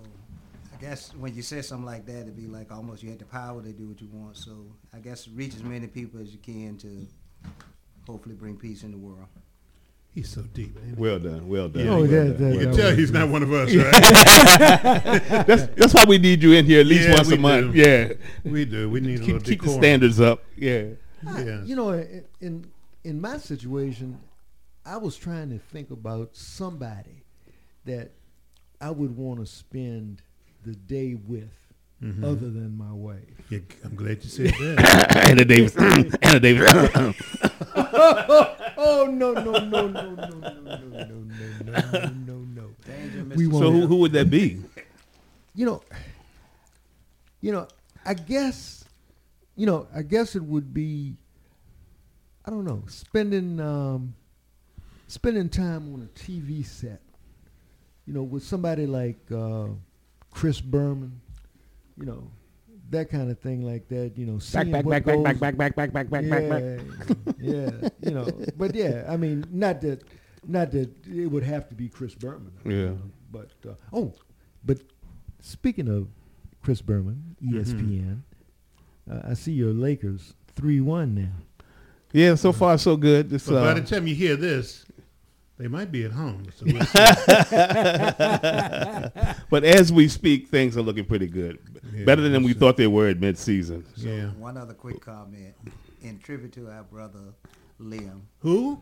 I 0.73 0.81
guess 0.81 1.13
when 1.13 1.35
you 1.35 1.43
say 1.43 1.61
something 1.61 1.85
like 1.85 2.07
that, 2.07 2.21
it'd 2.21 2.35
be 2.35 2.47
like 2.47 2.71
almost 2.71 3.03
you 3.03 3.09
had 3.11 3.19
the 3.19 3.25
power 3.25 3.61
to 3.61 3.71
do 3.71 3.87
what 3.87 4.01
you 4.01 4.07
want. 4.11 4.35
So 4.35 4.65
I 4.95 4.97
guess 4.97 5.27
reach 5.27 5.53
as 5.53 5.63
many 5.63 5.85
people 5.85 6.19
as 6.19 6.31
you 6.31 6.39
can 6.39 6.75
to 6.79 7.07
hopefully 8.07 8.33
bring 8.33 8.57
peace 8.57 8.81
in 8.81 8.91
the 8.91 8.97
world. 8.97 9.27
He's 10.13 10.29
so 10.29 10.43
deep. 10.43 10.77
ain't 10.85 10.97
well 10.99 11.17
done, 11.17 11.47
well 11.47 11.69
done. 11.69 11.85
Yeah, 11.85 11.91
Oh, 11.91 11.97
well 12.01 12.07
that- 12.07 12.37
done, 12.37 12.49
that- 12.49 12.53
You 12.53 12.59
that 12.59 12.65
can 12.67 12.75
tell 12.77 12.89
was- 12.89 12.97
he's 12.99 13.11
not 13.11 13.29
one 13.29 13.41
of 13.41 13.51
us, 13.51 13.73
right? 13.75 13.91
That's 15.47 15.65
that's 15.75 15.93
why 15.93 16.05
we 16.07 16.17
need 16.19 16.43
you 16.43 16.53
in 16.53 16.65
here 16.65 16.81
at 16.81 16.85
least 16.85 17.07
Yeah, 17.09 17.15
once 17.15 17.31
a 17.31 17.37
month. 17.37 17.73
do. 17.73 17.79
Yeah, 17.79 18.13
we 18.43 18.65
do. 18.65 18.89
We 18.89 18.99
need 18.99 19.19
a 19.19 19.23
little 19.23 19.39
keep, 19.39 19.59
keep 19.59 19.61
the 19.63 19.69
standards 19.69 20.19
up. 20.21 20.43
Yeah, 20.55 20.83
Yeah. 21.23 21.63
You 21.63 21.75
know, 21.75 21.89
in, 21.93 22.25
in 22.41 22.65
in 23.03 23.21
my 23.21 23.37
situation, 23.37 24.19
I 24.85 24.97
was 24.97 25.15
trying 25.17 25.49
to 25.49 25.57
think 25.57 25.89
about 25.91 26.35
somebody 26.35 27.23
that 27.85 28.11
I 28.79 28.91
would 28.91 29.15
want 29.17 29.39
to 29.39 29.45
spend 29.45 30.21
the 30.63 30.75
day 30.75 31.15
with, 31.15 31.62
Mm-hmm. 32.03 32.23
other 32.25 32.49
than 32.49 32.77
my 32.77 32.91
wife. 32.91 33.19
Yeah, 33.49 33.59
I'm 33.85 33.95
glad 33.95 34.23
you 34.23 34.29
said 34.29 34.47
that. 34.47 35.27
Anna 35.29 35.45
Davis, 35.45 35.75
Anna 36.21 36.39
Davis. 36.39 36.69
Oh 38.75 39.05
no 39.05 39.31
no 39.33 39.41
no 39.41 39.87
no 39.87 39.87
no 39.87 39.87
no 39.87 40.15
no 40.15 40.27
no 40.27 40.87
no 40.87 41.79
no 41.81 42.09
no 42.09 42.37
no! 42.37 42.69
Danger, 42.85 43.23
Mr. 43.23 43.35
We 43.35 43.45
so 43.51 43.71
who, 43.71 43.87
who 43.87 43.95
would 43.97 44.11
that 44.13 44.29
be? 44.29 44.61
you 45.55 45.65
know, 45.65 45.81
you 47.41 47.51
know, 47.51 47.67
I 48.05 48.13
guess, 48.13 48.83
you 49.55 49.65
know, 49.65 49.87
I 49.95 50.01
guess 50.01 50.35
it 50.35 50.43
would 50.43 50.73
be, 50.73 51.15
I 52.45 52.49
don't 52.49 52.65
know, 52.65 52.83
spending 52.87 53.59
um, 53.59 54.15
spending 55.07 55.49
time 55.49 55.93
on 55.93 56.01
a 56.01 56.19
TV 56.19 56.65
set, 56.65 57.01
you 58.05 58.13
know, 58.13 58.23
with 58.23 58.43
somebody 58.43 58.85
like 58.87 59.19
uh, 59.31 59.67
Chris 60.31 60.59
Berman, 60.59 61.21
you 61.97 62.05
know, 62.05 62.29
that 62.89 63.09
kind 63.09 63.29
of 63.31 63.39
thing 63.39 63.61
like 63.63 63.87
that, 63.89 64.13
you 64.17 64.25
know, 64.25 64.33
Back, 64.33 64.41
seeing 64.41 64.71
back, 64.71 64.85
what 64.85 64.91
back, 64.91 65.05
back, 65.05 65.15
goes- 65.15 65.23
back, 65.23 65.39
back, 65.39 65.57
back, 65.57 65.75
back, 65.75 65.93
back, 65.93 66.09
back, 66.09 66.29
back, 66.29 66.49
back. 66.49 66.81
yeah, 67.39 67.69
yeah, 67.81 67.89
you 68.01 68.11
know, 68.11 68.27
but 68.57 68.75
yeah, 68.75 69.05
I 69.07 69.17
mean, 69.17 69.45
not 69.51 69.81
that, 69.81 70.03
not 70.45 70.71
that 70.71 70.89
it 71.07 71.27
would 71.27 71.43
have 71.43 71.67
to 71.69 71.75
be 71.75 71.87
Chris 71.89 72.13
Berman. 72.15 72.51
you 72.65 72.71
Yeah. 72.71 72.85
know, 72.89 72.99
but 73.31 73.51
uh, 73.67 73.73
oh, 73.93 74.13
but 74.65 74.79
speaking 75.41 75.87
of 75.89 76.07
Chris 76.61 76.81
Berman, 76.81 77.35
ESPN, 77.43 78.21
uh, 79.09 79.21
I 79.29 79.33
see 79.33 79.51
your 79.53 79.73
Lakers 79.73 80.33
three 80.55 80.79
one 80.81 81.15
now. 81.15 81.31
Yeah, 82.11 82.35
so 82.35 82.53
far 82.53 82.77
so 82.77 82.95
good. 82.95 83.29
This, 83.31 83.47
But 83.47 83.55
by 83.63 83.71
uh, 83.71 83.73
the 83.75 83.81
time 83.81 84.05
you 84.07 84.13
hear 84.15 84.35
this, 84.35 84.85
they 85.57 85.67
might 85.67 85.91
be 85.91 86.03
at 86.05 86.11
home. 86.11 86.45
So 86.55 86.65
we'll 86.67 86.75
but 89.49 89.63
as 89.63 89.91
we 89.91 90.07
speak, 90.07 90.47
things 90.47 90.77
are 90.77 90.81
looking 90.81 91.05
pretty 91.05 91.27
good. 91.27 91.72
Yeah, 91.91 92.05
Better 92.05 92.21
than 92.29 92.43
we 92.43 92.49
that's 92.53 92.59
thought 92.59 92.77
they 92.77 92.87
were 92.87 93.07
at 93.09 93.19
mid-season. 93.19 93.85
yeah. 93.97 94.27
One 94.31 94.57
other 94.57 94.73
quick 94.73 95.01
comment 95.01 95.53
in 96.01 96.19
tribute 96.19 96.53
to 96.53 96.69
our 96.69 96.83
brother 96.83 97.33
Liam. 97.81 98.21
Who? 98.39 98.79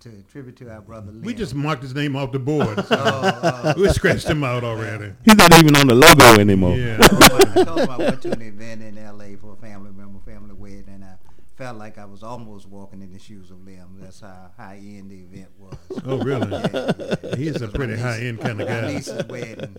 To 0.00 0.22
tribute 0.30 0.56
to 0.56 0.70
our 0.70 0.80
brother 0.80 1.12
Liam. 1.12 1.24
We 1.24 1.34
just 1.34 1.54
marked 1.54 1.82
his 1.82 1.94
name 1.94 2.16
off 2.16 2.32
the 2.32 2.38
board. 2.38 2.78
Oh, 2.90 2.94
uh, 2.94 3.74
we 3.76 3.88
scratched 3.90 4.28
him 4.28 4.42
out 4.44 4.64
already. 4.64 5.12
He's 5.24 5.36
not 5.36 5.52
even 5.58 5.76
on 5.76 5.86
the 5.86 5.94
logo 5.94 6.40
anymore. 6.40 6.76
Yeah. 6.76 6.98
I 7.00 7.64
told 7.64 7.80
him 7.80 7.90
I 7.90 7.96
went 7.98 8.22
to 8.22 8.32
an 8.32 8.42
event 8.42 8.82
in 8.82 8.98
L.A. 8.98 9.36
for 9.36 9.52
a 9.54 9.56
family 9.56 9.90
member, 9.92 10.18
family 10.20 10.54
wedding, 10.54 10.84
and 10.88 11.04
I 11.04 11.14
felt 11.56 11.78
like 11.78 11.96
I 11.98 12.04
was 12.04 12.22
almost 12.22 12.68
walking 12.68 13.02
in 13.02 13.12
the 13.12 13.18
shoes 13.18 13.50
of 13.50 13.58
Liam. 13.58 13.98
That's 14.00 14.20
how 14.20 14.50
high 14.56 14.76
end 14.82 15.10
the 15.10 15.20
event 15.20 15.48
was. 15.58 15.76
Oh, 16.04 16.18
really? 16.18 16.50
Yeah, 16.50 16.92
yeah. 17.24 17.36
He's 17.36 17.62
a 17.62 17.68
pretty 17.68 17.96
high 17.96 18.18
end 18.20 18.40
kind 18.40 18.60
of 18.60 18.68
My 18.68 18.74
guy. 18.82 18.92
niece's 18.92 19.26
wedding. 19.26 19.76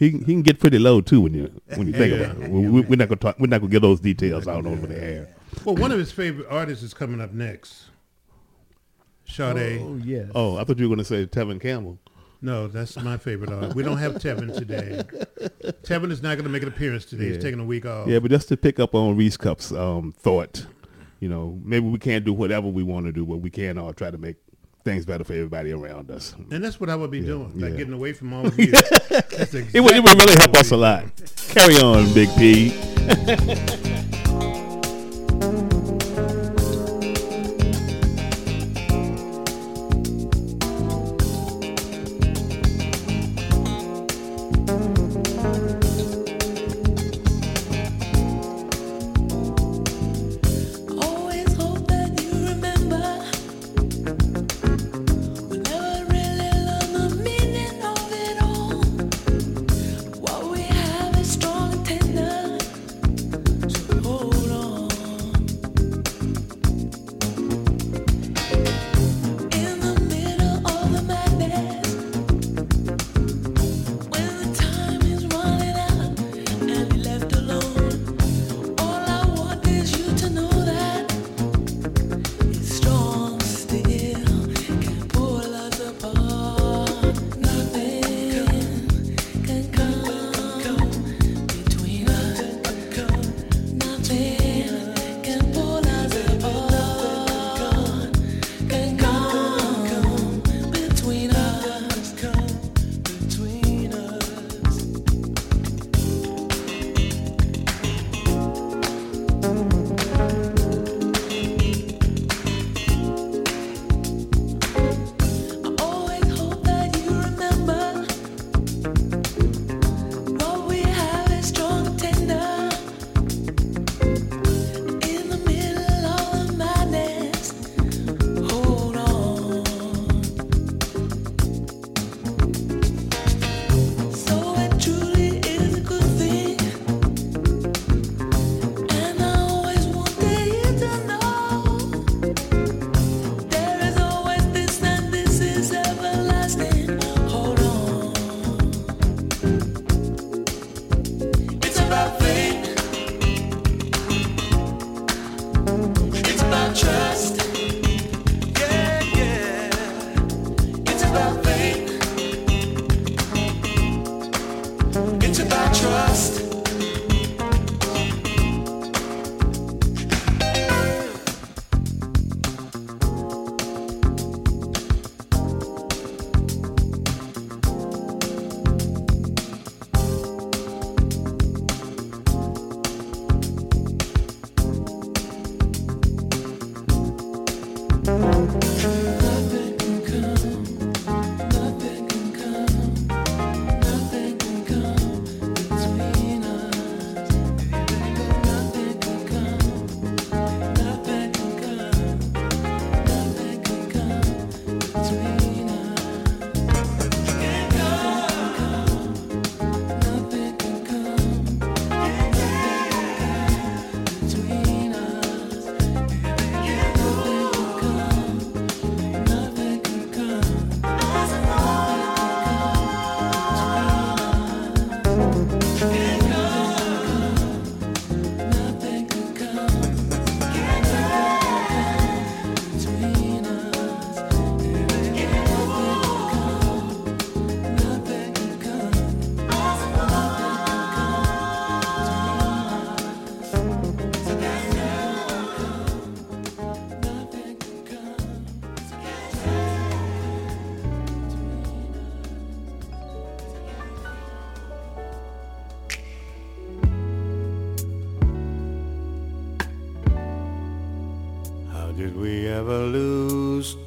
Yeah. 0.00 0.08
He 0.10 0.18
he 0.18 0.24
can 0.24 0.42
get 0.42 0.58
pretty 0.58 0.78
low 0.78 1.00
too 1.00 1.20
when 1.20 1.34
you 1.34 1.60
when 1.76 1.86
you 1.86 1.92
think 1.92 2.12
Yeah. 2.14 2.20
about 2.30 2.42
it. 2.42 2.50
We, 2.50 2.68
we- 2.68 2.80
we're 2.82 2.96
not 2.96 3.08
gonna 3.08 3.18
talk. 3.20 3.38
We're 3.38 3.46
not 3.48 3.60
gonna 3.60 3.70
get 3.70 3.82
those 3.82 4.00
details 4.00 4.48
out 4.48 4.66
over 4.66 4.86
the 4.86 5.02
air. 5.02 5.28
Well, 5.64 5.76
one 5.76 5.92
of 5.92 5.98
his 5.98 6.10
favorite 6.12 6.46
artists 6.50 6.82
is 6.82 6.94
coming 6.94 7.20
up 7.20 7.32
next. 7.32 7.84
Sade. 9.26 9.80
Oh 9.82 9.96
yes. 10.02 10.30
Oh, 10.34 10.56
I 10.56 10.64
thought 10.64 10.78
you 10.78 10.88
were 10.88 10.96
gonna 10.96 11.04
say 11.04 11.26
Tevin 11.26 11.60
Campbell. 11.60 11.98
No, 12.42 12.68
that's 12.68 12.96
my 12.96 13.18
favorite 13.18 13.52
artist. 13.52 13.76
We 13.76 13.82
don't 13.82 13.98
have 13.98 14.14
Tevin 14.14 14.56
today. 14.56 15.02
Tevin 15.82 16.10
is 16.10 16.22
not 16.22 16.36
going 16.36 16.44
to 16.44 16.48
make 16.48 16.62
an 16.62 16.68
appearance 16.68 17.04
today. 17.04 17.26
He's 17.28 17.36
taking 17.42 17.60
a 17.60 17.64
week 17.66 17.84
off. 17.84 18.08
Yeah, 18.08 18.18
but 18.18 18.30
just 18.30 18.48
to 18.48 18.56
pick 18.56 18.80
up 18.80 18.94
on 18.94 19.14
Reese 19.14 19.36
Cup's 19.36 19.70
um, 19.72 20.12
thought, 20.18 20.64
you 21.18 21.28
know, 21.28 21.60
maybe 21.62 21.86
we 21.86 21.98
can't 21.98 22.24
do 22.24 22.32
whatever 22.32 22.66
we 22.66 22.82
want 22.82 23.04
to 23.04 23.12
do, 23.12 23.26
but 23.26 23.36
we 23.42 23.50
can 23.50 23.76
all 23.76 23.92
try 23.92 24.10
to 24.10 24.16
make 24.16 24.36
things 24.84 25.04
better 25.04 25.24
for 25.24 25.32
everybody 25.34 25.72
around 25.72 26.10
us. 26.10 26.34
And 26.50 26.64
that's 26.64 26.80
what 26.80 26.90
I 26.90 26.96
would 26.96 27.10
be 27.10 27.18
yeah, 27.18 27.26
doing, 27.26 27.58
like 27.58 27.72
yeah. 27.72 27.76
getting 27.78 27.92
away 27.94 28.12
from 28.12 28.32
all 28.32 28.46
of 28.46 28.58
you. 28.58 28.68
exactly 28.68 29.66
it, 29.72 29.80
would, 29.80 29.94
it 29.94 30.02
would 30.02 30.18
really 30.18 30.36
help 30.36 30.56
us 30.56 30.70
a 30.70 30.76
lot. 30.76 31.04
Carry 31.48 31.76
on, 31.76 32.12
Big 32.14 32.28
P. 32.36 32.70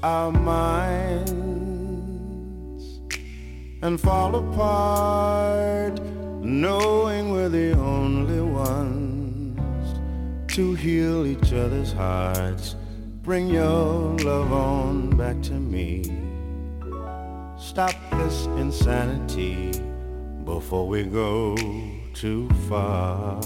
our 0.03 0.31
minds 0.33 1.31
and 3.81 3.99
fall 3.99 4.35
apart, 4.35 5.97
knowing 6.41 7.31
we're 7.31 7.47
the 7.47 7.71
only 7.71 8.41
ones 8.41 9.97
to 10.53 10.73
heal 10.75 11.25
each 11.25 11.53
other's 11.53 11.93
hearts. 11.93 12.75
Bring 13.21 13.47
your 13.47 14.17
love 14.17 14.51
on 14.51 15.15
back 15.15 15.41
to 15.43 15.53
me. 15.53 16.03
Stop 17.57 17.95
this 18.11 18.45
insanity 18.57 19.71
before 20.43 20.85
we 20.85 21.03
go 21.03 21.55
too 22.13 22.49
far. 22.67 23.41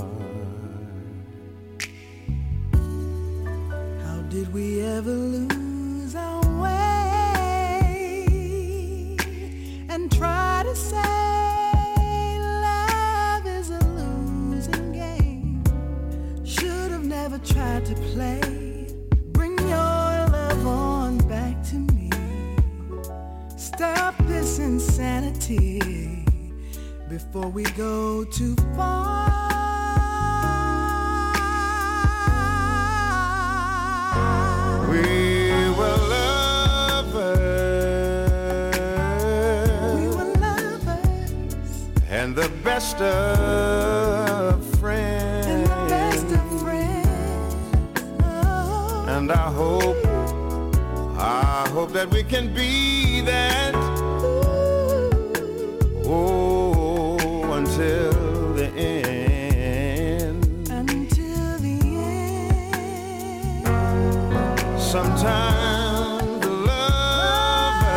Sometimes 64.98 66.41
the 66.41 66.50
lover 66.50 67.93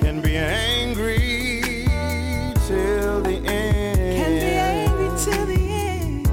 can 0.00 0.22
be 0.22 0.38
angry 0.38 1.84
till 2.66 3.20
the 3.20 3.36
end. 3.44 4.16
Can 4.20 4.32
be 4.40 4.54
angry 4.72 5.10
till 5.22 5.44
the 5.44 5.62
end. 5.70 6.26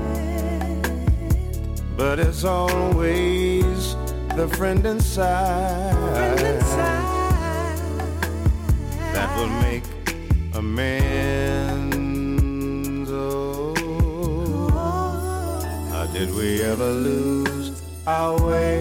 But 1.97 2.19
it's 2.19 2.45
always 2.45 3.97
the 4.37 4.47
friend 4.47 4.85
inside, 4.85 5.93
Friend 6.15 6.39
inside. 6.55 7.77
that 9.13 9.29
will 9.37 9.53
make 9.67 9.83
amends. 10.53 11.91
Oh, 13.11 13.73
oh. 14.71 15.59
how 15.91 16.05
did 16.13 16.33
we 16.33 16.61
ever 16.61 16.91
lose 16.91 17.50
our 18.07 18.39
way 18.47 18.79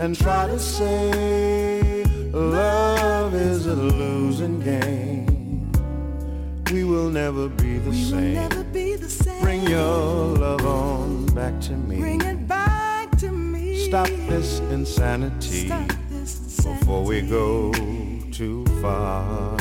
and 0.00 0.16
try 0.18 0.46
to 0.46 0.58
say 0.58 2.04
love 2.32 3.34
is 3.34 3.66
a 3.66 3.74
losing 3.74 4.60
game? 4.60 5.70
We 6.72 6.84
will 6.84 7.10
never 7.10 7.48
be 7.48 7.78
the 7.78 7.90
We 7.90 7.96
will 7.96 8.10
same. 8.10 8.34
never 8.34 8.64
be 8.64 8.96
the 8.96 9.08
same. 9.08 9.42
Bring 9.42 9.62
your 9.66 10.36
love 10.36 10.66
on 10.66 11.26
back 11.26 11.60
to 11.62 11.72
me. 11.72 11.98
Bring 12.00 12.20
it 12.22 12.46
back 12.48 13.16
to 13.18 13.30
me. 13.30 13.86
Stop 13.86 14.08
this 14.08 14.58
insanity 14.70 15.66
Stop 15.66 15.92
this 16.10 16.40
before 16.64 17.04
we 17.04 17.20
go 17.22 17.72
too 18.32 18.64
far. 18.82 19.56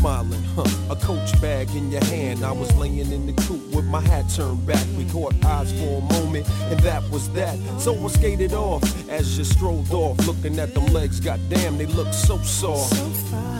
Smiling, 0.00 0.42
huh? 0.56 0.64
A 0.90 0.96
coach 0.96 1.38
bag 1.42 1.68
in 1.76 1.90
your 1.90 2.02
hand. 2.04 2.42
I 2.42 2.52
was 2.52 2.74
laying 2.76 3.12
in 3.12 3.26
the 3.26 3.34
coop 3.42 3.62
with 3.74 3.84
my 3.84 4.00
hat 4.00 4.24
turned 4.34 4.66
back. 4.66 4.86
We 4.96 5.04
caught 5.04 5.34
eyes 5.44 5.72
for 5.72 5.98
a 5.98 6.12
moment, 6.14 6.48
and 6.70 6.80
that 6.80 7.02
was 7.10 7.30
that. 7.34 7.58
So 7.78 7.92
I 8.02 8.08
skated 8.08 8.54
off 8.54 8.82
as 9.10 9.36
you 9.36 9.44
strolled 9.44 9.92
off, 9.92 10.26
looking 10.26 10.58
at 10.58 10.72
them 10.72 10.86
legs. 10.86 11.20
Goddamn, 11.20 11.76
they 11.76 11.86
look 11.86 12.12
so 12.14 12.38
soft. 12.38 13.59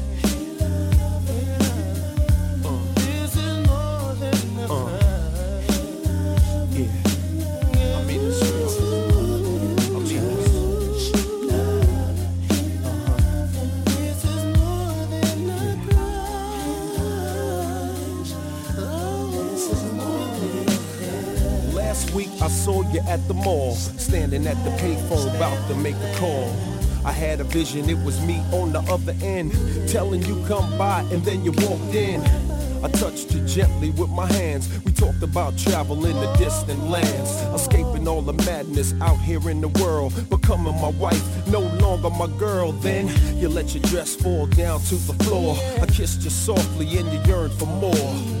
Saw 22.61 22.83
you 22.91 22.99
at 23.07 23.27
the 23.27 23.33
mall, 23.33 23.73
standing 23.73 24.45
at 24.45 24.63
the 24.63 24.69
payphone, 24.71 25.35
about 25.35 25.67
to 25.67 25.73
make 25.73 25.95
a 25.95 26.15
call. 26.17 26.47
I 27.03 27.11
had 27.11 27.39
a 27.39 27.43
vision, 27.43 27.89
it 27.89 27.97
was 28.05 28.21
me 28.21 28.37
on 28.51 28.71
the 28.71 28.81
other 28.81 29.15
end, 29.23 29.51
telling 29.89 30.21
you 30.21 30.45
come 30.45 30.77
by, 30.77 31.01
and 31.11 31.25
then 31.25 31.43
you 31.43 31.53
walked 31.53 31.95
in. 31.95 32.21
I 32.83 32.89
touched 32.89 33.33
you 33.33 33.41
gently 33.47 33.89
with 33.89 34.09
my 34.09 34.31
hands. 34.33 34.69
We 34.85 34.91
talked 34.91 35.23
about 35.23 35.57
travel 35.57 36.05
in 36.05 36.15
the 36.15 36.31
distant 36.37 36.87
lands, 36.87 37.31
escaping 37.59 38.07
all 38.07 38.21
the 38.21 38.33
madness 38.45 38.93
out 39.01 39.19
here 39.19 39.49
in 39.49 39.59
the 39.59 39.69
world, 39.81 40.13
becoming 40.29 40.79
my 40.79 40.89
wife, 40.89 41.47
no 41.47 41.61
longer 41.61 42.11
my 42.11 42.27
girl. 42.37 42.73
Then 42.73 43.07
you 43.37 43.49
let 43.49 43.73
your 43.73 43.83
dress 43.85 44.15
fall 44.15 44.45
down 44.45 44.81
to 44.81 44.95
the 44.95 45.13
floor. 45.23 45.57
I 45.81 45.87
kissed 45.87 46.21
you 46.21 46.29
softly, 46.29 46.85
and 46.99 47.11
you 47.11 47.21
yearned 47.25 47.53
for 47.53 47.65
more. 47.65 48.40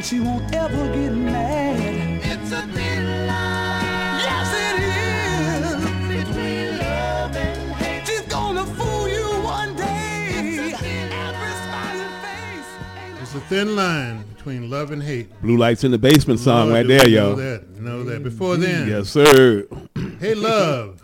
and 0.00 0.06
she 0.06 0.18
won't 0.18 0.54
ever 0.54 0.86
get 0.94 1.12
mad. 1.12 2.20
It's 2.24 2.52
a 2.52 2.62
thin 2.68 3.26
line. 3.26 4.20
Yes, 4.24 4.50
it 4.56 4.76
is. 4.96 6.24
Between 6.24 6.78
love 6.78 7.36
and 7.36 7.72
hate. 7.72 8.06
She's 8.06 8.22
gonna 8.22 8.64
fool 8.64 9.08
you 9.08 9.26
one 9.44 9.76
day. 9.76 10.30
Every 10.36 10.72
smiling 10.72 12.14
face. 12.22 13.20
It's 13.20 13.34
a 13.34 13.40
thin 13.40 13.76
line 13.76 14.24
between 14.34 14.70
love 14.70 14.90
and 14.90 15.02
hate. 15.02 15.38
Blue 15.42 15.58
Lights 15.58 15.84
in 15.84 15.90
the 15.90 15.98
Basement 15.98 16.40
song 16.40 16.70
Lord, 16.70 16.76
right 16.78 16.86
there, 16.86 17.04
we 17.04 17.16
yo. 17.16 17.30
Know 17.30 17.36
that. 17.36 17.68
Know 17.78 18.04
that. 18.04 18.22
Before 18.22 18.56
then, 18.56 18.88
Yes, 18.88 19.10
sir. 19.10 19.66
hey 20.18 20.34
love. 20.34 21.02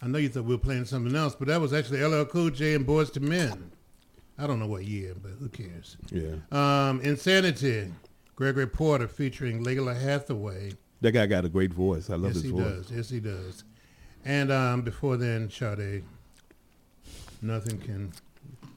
I 0.00 0.06
know 0.06 0.16
you 0.16 0.30
thought 0.30 0.44
we 0.44 0.54
were 0.54 0.58
playing 0.62 0.86
something 0.86 1.14
else, 1.14 1.34
but 1.34 1.48
that 1.48 1.60
was 1.60 1.74
actually 1.74 2.02
LL 2.02 2.24
Cool 2.24 2.48
J 2.48 2.76
and 2.76 2.86
Boyz 2.86 3.14
II 3.14 3.28
Men. 3.28 3.72
I 4.38 4.46
don't 4.46 4.58
know 4.58 4.68
what 4.68 4.84
year, 4.84 5.14
but 5.20 5.32
who 5.32 5.50
cares? 5.50 5.98
Yeah. 6.10 6.36
Um, 6.50 7.00
Insanity, 7.02 7.88
Gregory 8.38 8.68
Porter 8.68 9.08
featuring 9.08 9.64
Lalah 9.64 10.00
Hathaway. 10.00 10.70
That 11.00 11.10
guy 11.10 11.26
got 11.26 11.44
a 11.44 11.48
great 11.48 11.72
voice. 11.72 12.08
I 12.08 12.14
love 12.14 12.34
yes, 12.34 12.42
his 12.42 12.52
voice. 12.52 12.60
Yes, 12.60 12.68
he 12.68 12.76
does. 12.76 12.90
Yes, 12.92 13.10
he 13.10 13.20
does. 13.20 13.64
And 14.24 14.52
um, 14.52 14.82
before 14.82 15.16
then, 15.16 15.50
Sade, 15.50 16.04
Nothing 17.42 17.78
Can 17.80 18.12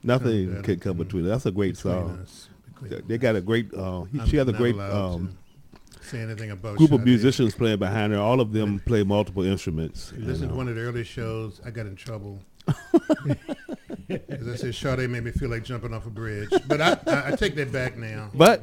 Nothing 0.02 0.52
Come 0.54 0.62
could 0.64 0.80
come 0.80 0.96
between 0.96 1.26
us. 1.26 1.30
That's 1.30 1.46
a 1.46 1.50
great 1.52 1.76
song. 1.76 2.18
Us. 2.20 2.48
They 3.06 3.18
got 3.18 3.36
a 3.36 3.40
great. 3.40 3.72
Uh, 3.72 4.02
he- 4.02 4.26
she 4.26 4.36
has 4.38 4.48
a 4.48 4.52
great 4.52 4.76
um, 4.80 5.38
say 6.00 6.22
anything 6.22 6.50
about 6.50 6.76
group 6.76 6.90
of 6.90 7.04
musicians 7.04 7.54
playing 7.54 7.78
behind 7.78 8.12
her. 8.12 8.18
All 8.18 8.40
of 8.40 8.52
them 8.52 8.80
play 8.80 9.04
multiple 9.04 9.44
instruments. 9.44 10.12
You 10.18 10.24
listen 10.24 10.44
and, 10.44 10.50
to 10.50 10.54
uh, 10.54 10.56
one 10.56 10.66
of 10.66 10.74
the 10.74 10.80
early 10.80 11.04
shows, 11.04 11.60
I 11.64 11.70
got 11.70 11.86
in 11.86 11.94
trouble. 11.94 12.40
Because 14.08 14.46
I 14.46 14.56
said 14.56 14.74
Sade 14.74 15.08
made 15.08 15.24
me 15.24 15.30
feel 15.30 15.48
like 15.48 15.64
jumping 15.64 15.94
off 15.94 16.06
a 16.06 16.10
bridge. 16.10 16.50
But 16.66 16.82
I, 16.82 16.98
I, 17.06 17.28
I 17.28 17.36
take 17.36 17.54
that 17.54 17.72
back 17.72 17.96
now. 17.96 18.30
But 18.34 18.62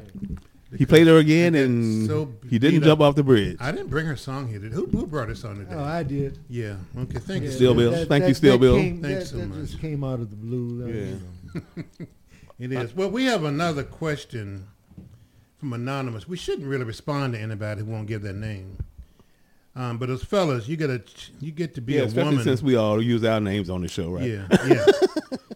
he 0.76 0.86
played 0.86 1.06
her 1.06 1.16
again, 1.18 1.54
and 1.54 2.06
so 2.06 2.32
he 2.48 2.58
didn't 2.58 2.80
beat 2.80 2.86
jump 2.86 3.00
off 3.00 3.14
the 3.16 3.22
bridge. 3.24 3.56
I 3.60 3.72
didn't 3.72 3.88
bring 3.88 4.06
her 4.06 4.16
song 4.16 4.48
here. 4.48 4.58
Did 4.60 4.72
who, 4.72 4.86
who 4.86 5.06
brought 5.06 5.28
her 5.28 5.34
song 5.34 5.56
today? 5.58 5.74
Oh, 5.74 5.82
I 5.82 6.02
did. 6.02 6.38
yeah. 6.48 6.76
Okay. 6.96 7.18
Thank 7.18 7.44
you. 7.44 7.50
Still 7.50 7.74
Bill. 7.74 7.90
That- 7.90 8.08
Thank 8.08 8.22
you, 8.22 8.28
that- 8.28 8.34
Still 8.36 8.52
that 8.52 8.58
Bill. 8.60 8.76
Came, 8.76 9.02
Thanks 9.02 9.18
that, 9.24 9.26
so 9.26 9.36
that 9.38 9.46
much. 9.48 9.58
just 9.58 9.80
came 9.80 10.04
out 10.04 10.20
of 10.20 10.30
the 10.30 10.36
blue. 10.36 11.20
Yeah. 11.54 11.62
It 12.58 12.72
is. 12.72 12.94
Well, 12.94 13.10
we 13.10 13.24
have 13.24 13.44
another 13.44 13.82
question 13.82 14.66
from 15.58 15.72
anonymous. 15.72 16.28
We 16.28 16.36
shouldn't 16.36 16.68
really 16.68 16.84
respond 16.84 17.32
to 17.32 17.40
anybody 17.40 17.80
who 17.80 17.86
won't 17.90 18.06
give 18.06 18.20
their 18.20 18.34
name. 18.34 18.76
Um, 19.74 19.96
but 19.96 20.10
as 20.10 20.22
fellas, 20.22 20.68
you 20.68 20.76
get 20.76 20.90
a 20.90 21.02
you 21.40 21.52
get 21.52 21.74
to 21.76 21.80
be 21.80 21.94
Yeah, 21.94 22.02
a 22.02 22.06
woman. 22.08 22.42
since 22.44 22.62
we 22.62 22.76
all 22.76 23.00
use 23.00 23.24
our 23.24 23.40
names 23.40 23.70
on 23.70 23.80
the 23.80 23.88
show, 23.88 24.10
right? 24.10 24.24
Yeah, 24.28 24.46
yeah. 24.66 24.84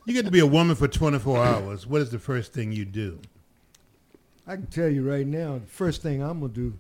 you 0.07 0.15
get 0.15 0.25
to 0.25 0.31
be 0.31 0.39
a 0.39 0.47
woman 0.47 0.77
for 0.77 0.89
24 0.89 1.45
hours. 1.45 1.87
What 1.87 2.01
is 2.01 2.09
the 2.11 2.19
first 2.19 2.55
thing 2.55 2.73
you 2.73 2.87
do? 2.87 3.19
I 4.47 4.57
can 4.57 4.67
tell 4.67 4.89
you 4.89 5.09
right 5.09 5.27
now, 5.27 5.55
the 5.59 5.67
first 5.67 6.03
thing 6.03 6.23
I'm 6.23 6.41
gonna 6.41 6.53
do 6.53 6.75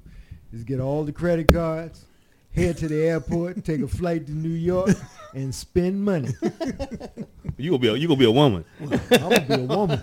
is 0.52 0.64
get 0.64 0.80
all 0.80 1.04
the 1.04 1.12
credit 1.12 1.50
cards, 1.50 2.04
head 2.54 2.76
to 2.78 2.88
the 2.88 3.02
airport, 3.04 3.64
take 3.64 3.80
a 3.80 3.88
flight 3.88 4.26
to 4.26 4.32
New 4.32 4.50
York, 4.50 4.94
and 5.34 5.54
spend 5.54 6.02
money. 6.04 6.34
You 7.56 7.70
gonna 7.70 7.78
be 7.78 7.86
a, 7.88 7.94
you 7.94 8.08
gonna 8.08 8.18
be 8.18 8.24
a 8.24 8.30
woman. 8.32 8.64
I'm 8.80 8.88
gonna 9.20 9.40
be 9.42 9.54
a 9.54 9.58
woman, 9.58 10.02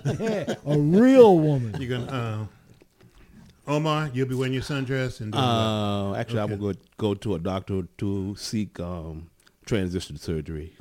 a 0.65 0.79
real 0.79 1.37
woman. 1.37 1.75
You're 1.81 1.99
gonna, 1.99 2.47
uh, 3.67 3.67
Omar, 3.67 4.09
you'll 4.13 4.29
be 4.29 4.35
wearing 4.35 4.53
your 4.53 4.61
sundress 4.61 5.19
and 5.19 5.33
doing 5.33 5.43
what? 5.43 5.49
Uh, 5.49 6.13
actually, 6.15 6.39
I 6.39 6.43
Okay. 6.43 6.55
will 6.55 6.71
go 6.73 6.79
go 6.97 7.13
to 7.15 7.35
a 7.35 7.39
doctor 7.39 7.81
to 7.97 8.35
seek 8.37 8.79
um, 8.79 9.29
transition 9.65 10.15
surgery 10.15 10.77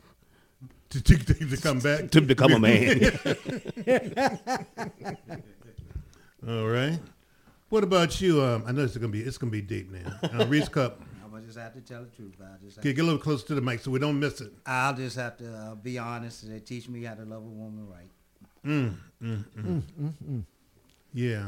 to, 0.90 1.02
to, 1.02 1.16
to, 1.18 1.34
to 1.34 1.56
come 1.56 1.80
back 1.80 2.08
to 2.12 2.20
become 2.20 2.52
a 2.52 2.60
man. 2.60 3.00
All 6.48 6.66
right. 6.66 6.98
What 7.68 7.84
about 7.84 8.20
you? 8.20 8.42
Um, 8.42 8.64
I 8.66 8.72
know 8.72 8.82
it's 8.84 8.96
gonna 8.96 9.08
be 9.12 9.20
it's 9.20 9.38
gonna 9.38 9.52
be 9.52 9.62
deep 9.62 9.90
now. 9.90 10.12
Uh, 10.22 10.46
Reese 10.48 10.68
Cup, 10.68 11.00
I'm 11.24 11.30
gonna 11.30 11.44
just 11.46 11.58
have 11.58 11.74
to 11.74 11.80
tell 11.80 12.02
the 12.02 12.08
truth. 12.10 12.34
I 12.42 12.56
just 12.64 12.76
have 12.76 12.82
get, 12.84 12.96
get 12.96 13.02
a 13.02 13.04
little 13.04 13.20
closer 13.20 13.46
to 13.48 13.54
the 13.54 13.60
mic 13.60 13.80
so 13.80 13.90
we 13.90 13.98
don't 13.98 14.18
miss 14.18 14.40
it. 14.40 14.52
I'll 14.66 14.94
just 14.94 15.16
have 15.16 15.36
to 15.38 15.52
uh, 15.52 15.74
be 15.76 15.98
honest. 15.98 16.48
They 16.48 16.58
teach 16.60 16.88
me 16.88 17.04
how 17.04 17.14
to 17.14 17.22
love 17.24 17.42
a 17.42 17.46
woman 17.46 17.86
right. 17.88 18.10
Mm, 18.66 18.96
mm, 19.22 19.44
mm. 19.56 19.82
Mm, 20.00 20.12
mm, 20.30 20.44
Yeah. 21.14 21.46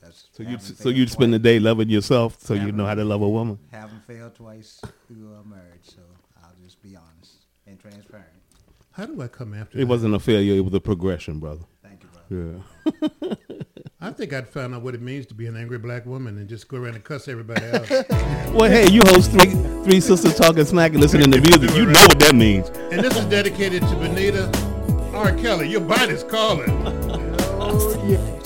That's 0.00 0.26
so 0.32 0.42
you 0.42 0.58
so 0.58 0.88
you'd 0.88 1.10
spend 1.10 1.32
the 1.34 1.38
day 1.38 1.60
loving 1.60 1.88
yourself, 1.88 2.40
so 2.40 2.54
you 2.54 2.60
Haven't- 2.60 2.76
know 2.76 2.86
how 2.86 2.94
to 2.94 3.04
love 3.04 3.22
a 3.22 3.28
woman. 3.28 3.58
Haven't 3.70 4.04
failed 4.06 4.34
twice 4.34 4.80
through 5.06 5.32
a 5.34 5.44
marriage, 5.48 5.84
so 5.84 6.00
I'll 6.42 6.54
just 6.64 6.82
be 6.82 6.96
honest 6.96 7.46
and 7.66 7.78
transparent. 7.78 8.26
How 8.92 9.06
do 9.06 9.20
I 9.22 9.28
come 9.28 9.54
after? 9.54 9.78
It 9.78 9.82
that? 9.82 9.86
wasn't 9.86 10.14
a 10.14 10.18
failure; 10.18 10.54
it 10.54 10.64
was 10.64 10.74
a 10.74 10.80
progression, 10.80 11.38
brother. 11.38 11.62
Thank 11.84 12.02
you, 12.02 12.08
brother. 12.08 12.62
Yeah. 13.20 13.34
I 14.04 14.10
think 14.10 14.32
I'd 14.32 14.48
find 14.48 14.74
out 14.74 14.82
what 14.82 14.96
it 14.96 15.00
means 15.00 15.26
to 15.26 15.34
be 15.34 15.46
an 15.46 15.56
angry 15.56 15.78
black 15.78 16.06
woman 16.06 16.36
and 16.36 16.48
just 16.48 16.66
go 16.66 16.76
around 16.78 16.96
and 16.96 17.04
cuss 17.04 17.28
everybody 17.28 17.64
out. 17.66 17.88
Well, 18.52 18.70
hey, 18.70 18.90
you 18.90 19.00
host 19.06 19.30
three 19.30 19.52
three 19.84 19.98
sisters 20.00 20.34
talking 20.36 20.64
smack 20.66 20.90
and 20.92 21.00
listening 21.00 21.30
to 21.30 21.40
music. 21.40 21.70
You 21.74 21.86
know 21.86 22.00
what 22.00 22.18
that 22.18 22.34
means. 22.34 22.68
and 22.68 23.02
this 23.02 23.16
is 23.16 23.24
dedicated 23.26 23.80
to 23.80 23.94
Benita 23.96 24.50
R. 25.14 25.32
Kelly. 25.36 25.68
Your 25.70 25.80
body's 25.80 26.22
calling. 26.24 26.68
Oh 27.64 28.04
yeah. 28.08 28.41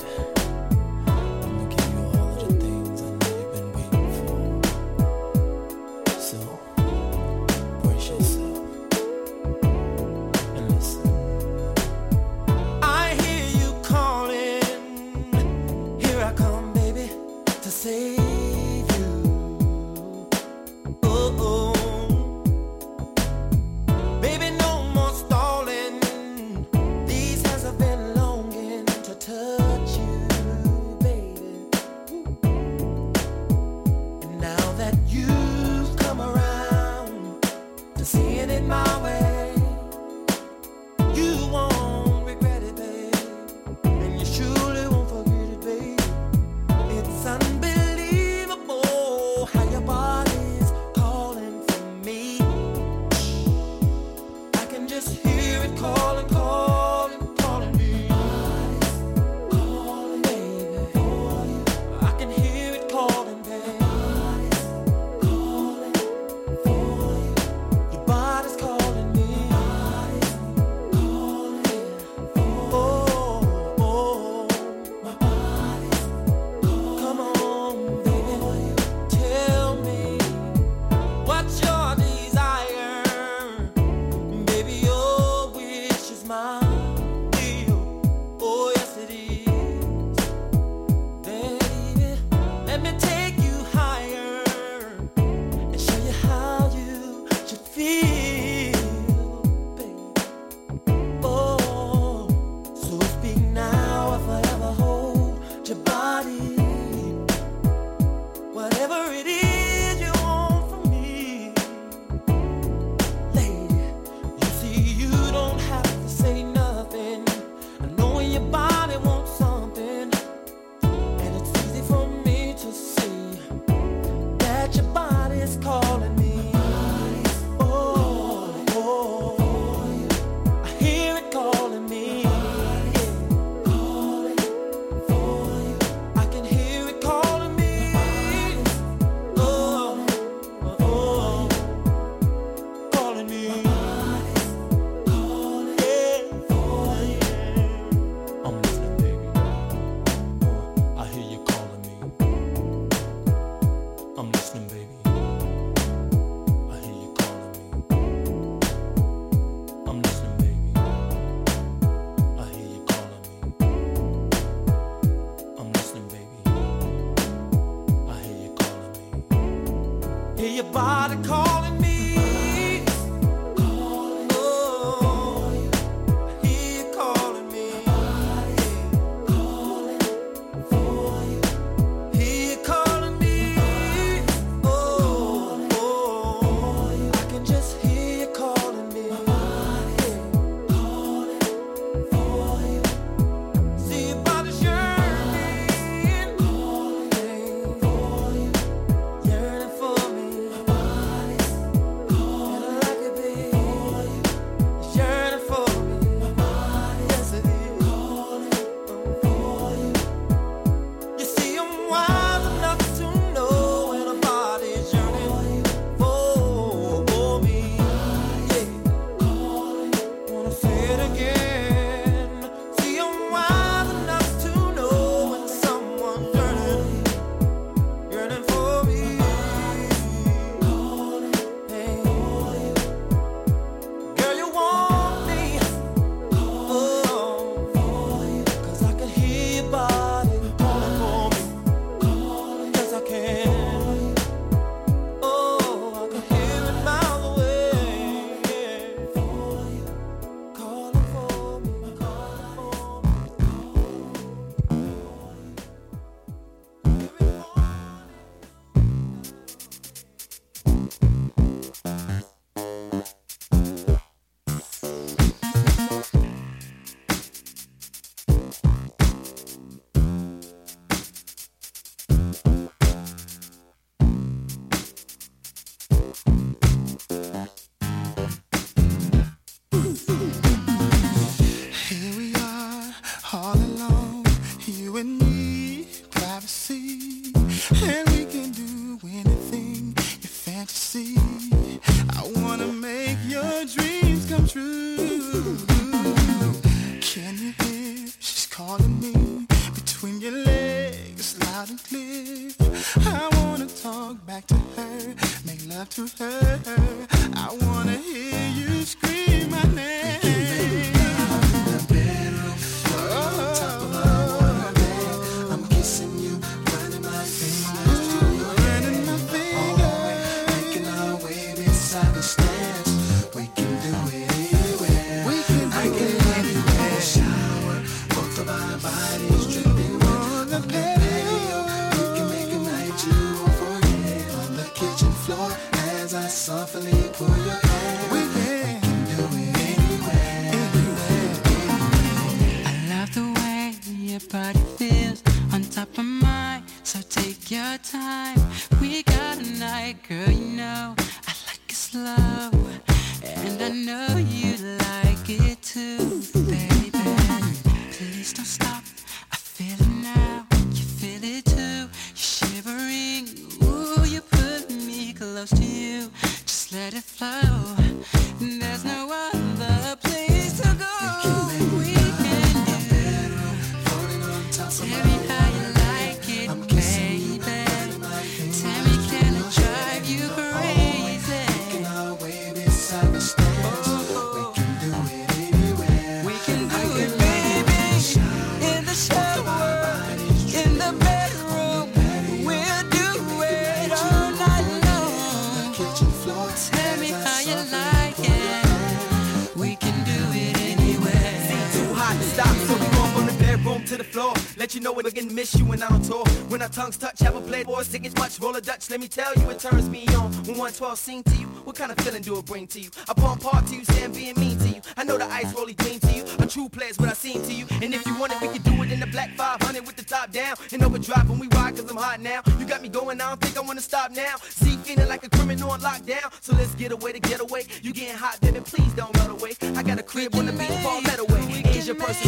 Let 408.89 409.01
me 409.01 409.07
tell 409.09 409.33
you, 409.35 409.49
it 409.49 409.59
turns 409.59 409.89
me 409.89 410.07
on. 410.15 410.31
When 410.47 410.57
112 410.57 410.97
sing 410.97 411.23
to 411.23 411.35
you, 411.35 411.47
what 411.65 411.75
kind 411.75 411.91
of 411.91 411.97
feeling 411.99 412.21
do 412.21 412.37
it 412.37 412.45
bring 412.45 412.67
to 412.67 412.79
you? 412.79 412.89
I 413.09 413.13
pump 413.13 413.43
hard 413.43 413.67
to 413.67 413.75
you, 413.75 413.83
saying 413.83 414.13
being 414.13 414.39
mean 414.39 414.57
to 414.59 414.67
you. 414.69 414.81
I 414.95 415.03
know 415.03 415.17
the 415.17 415.25
ice 415.25 415.53
rolly 415.53 415.73
clean 415.73 415.99
to 415.99 416.13
you. 416.13 416.23
A 416.39 416.47
true 416.47 416.69
player's 416.69 416.97
what 416.97 417.09
I 417.09 417.13
seem 417.13 417.43
to 417.43 417.53
you. 417.53 417.65
And 417.81 417.93
if 417.93 418.05
you 418.05 418.17
want 418.17 418.31
it, 418.31 418.41
we 418.41 418.47
can 418.47 418.61
do 418.61 418.81
it 418.83 418.91
in 418.91 419.01
the 419.01 419.07
black 419.07 419.35
500 419.35 419.85
with 419.85 419.97
the 419.97 420.05
top 420.05 420.31
down. 420.31 420.55
And 420.71 420.81
overdrive 420.83 421.29
when 421.29 421.37
we 421.37 421.47
ride, 421.47 421.75
cause 421.75 421.89
I'm 421.91 421.97
hot 421.97 422.21
now. 422.21 422.41
You 422.59 422.65
got 422.65 422.81
me 422.81 422.87
going, 422.87 423.19
I 423.19 423.29
don't 423.29 423.41
think 423.41 423.57
I 423.57 423.61
wanna 423.61 423.81
stop 423.81 424.11
now. 424.11 424.35
See, 424.49 424.77
feeling 424.77 425.09
like 425.09 425.25
a 425.25 425.29
criminal 425.29 425.71
on 425.71 425.81
lockdown. 425.81 426.31
So 426.39 426.55
let's 426.55 426.73
get 426.75 426.93
away 426.93 427.11
to 427.11 427.19
get 427.19 427.41
away. 427.41 427.65
You 427.81 427.91
getting 427.91 428.15
hot, 428.15 428.39
baby, 428.39 428.61
please 428.61 428.93
don't 428.93 429.15
run 429.17 429.31
away. 429.31 429.55
I 429.75 429.83
got 429.83 429.99
a 429.99 430.03
crib 430.03 430.33
on 430.35 430.45
the 430.45 430.53
beat, 430.53 430.71
fall 430.81 431.01
better 431.03 431.23
away. 431.23 431.41
Is 431.75 431.87
your 431.87 431.97
person 431.97 432.26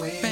away. 0.00 0.31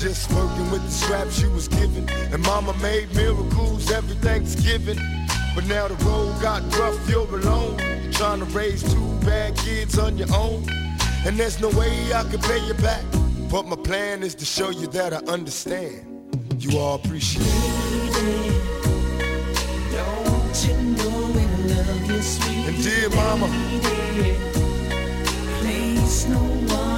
Just 0.00 0.30
working 0.32 0.70
with 0.70 0.84
the 0.84 0.90
scraps 0.92 1.42
you 1.42 1.50
was 1.50 1.66
given. 1.66 2.08
And 2.32 2.40
mama 2.44 2.72
made 2.80 3.12
miracles 3.16 3.90
every 3.90 4.14
Thanksgiving. 4.16 4.96
But 5.56 5.66
now 5.66 5.88
the 5.88 5.96
road 6.04 6.40
got 6.40 6.62
rough, 6.78 7.08
you're 7.10 7.26
alone. 7.26 7.76
You're 8.04 8.12
trying 8.12 8.38
to 8.38 8.44
raise 8.46 8.80
two 8.84 9.18
bad 9.26 9.56
kids 9.56 9.98
on 9.98 10.16
your 10.16 10.32
own. 10.32 10.64
And 11.26 11.36
there's 11.36 11.58
no 11.58 11.68
way 11.70 12.12
I 12.14 12.22
can 12.30 12.38
pay 12.38 12.64
you 12.64 12.74
back. 12.74 13.02
But 13.50 13.66
my 13.66 13.74
plan 13.74 14.22
is 14.22 14.36
to 14.36 14.44
show 14.44 14.70
you 14.70 14.86
that 14.86 15.12
I 15.12 15.16
understand. 15.32 16.06
You 16.60 16.78
all 16.78 16.94
appreciate 16.94 17.44
it. 17.44 18.68
Don't 19.90 20.68
you 20.68 20.76
know 20.96 21.26
we 21.34 21.44
love 21.74 22.10
you, 22.10 22.22
sweet 22.22 22.68
And 22.68 22.82
dear 22.84 23.10
mama? 23.10 23.48
Place 25.60 26.28
no 26.28 26.38
one 26.38 26.97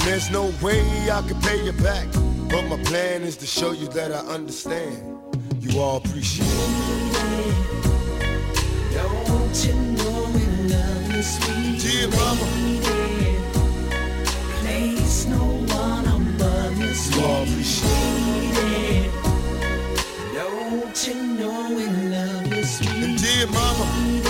And 0.00 0.08
there's 0.08 0.30
no 0.30 0.50
way 0.62 0.80
I 1.10 1.20
can 1.28 1.38
pay 1.42 1.62
you 1.62 1.72
back. 1.72 2.08
But 2.48 2.62
my 2.68 2.82
plan 2.84 3.20
is 3.22 3.36
to 3.36 3.46
show 3.46 3.72
you 3.72 3.86
that 3.88 4.10
I 4.12 4.20
understand. 4.32 4.96
You 5.60 5.78
all 5.78 5.98
appreciate 5.98 6.46
it. 6.48 7.54
Don't 8.94 9.64
you 9.66 9.74
know 9.74 10.30
we 10.32 10.46
love 10.72 11.12
you, 11.14 11.22
sweet 11.22 11.80
Dear 11.82 12.08
mama, 12.08 12.44
lady? 12.80 13.36
Place 14.62 15.26
no 15.26 15.44
one 15.74 16.06
above 16.06 16.78
you, 16.78 17.20
you 17.20 17.26
all 17.26 17.42
appreciate 17.42 18.56
it. 18.72 19.10
Don't 20.32 21.06
you 21.06 21.14
know 21.14 21.74
we 21.76 21.84
love 22.08 22.46
you, 22.54 22.64
sweet 22.64 23.18
dear 23.18 23.46
mama, 23.48 23.84
lady? 24.24 24.29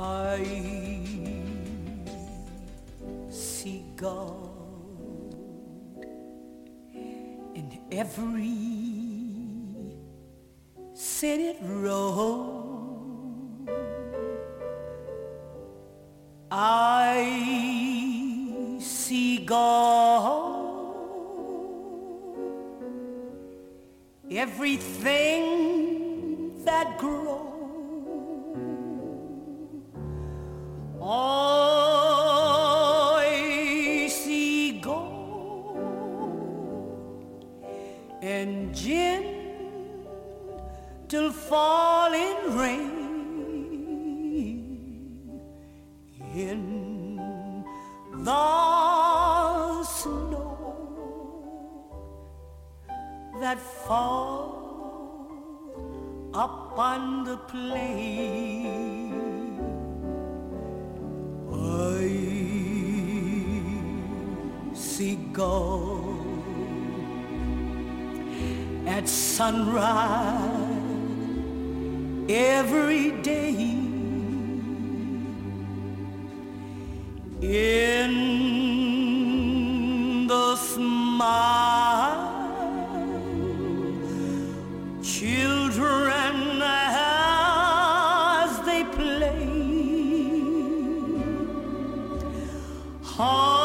I 0.00 0.44
see 3.30 3.84
God 3.96 4.50
in 7.54 7.78
every 7.90 8.54
city 10.94 11.56
road. 11.62 13.68
I 16.50 17.18
see 18.80 19.44
God 19.44 20.68
everything 24.30 25.44
that 26.64 26.98
grows. 26.98 27.47
I 31.00 32.08
see 34.10 34.80
gold 34.80 35.76
and 38.20 38.74
gentle 38.74 39.30
falling 41.32 42.58
rain 42.58 42.98
in 46.34 47.16
the 48.24 49.84
snow 49.84 50.56
that 53.40 53.58
falls 53.60 54.58
upon 56.34 57.24
the 57.24 57.36
plain. 57.36 59.07
I 61.52 62.08
see 64.74 65.16
gold 65.32 66.26
at 68.86 69.08
sunrise 69.08 70.58
every 72.28 73.12
day 73.22 73.54
in 77.40 78.10
the 80.26 80.56
smile 80.56 82.37
high 93.18 93.57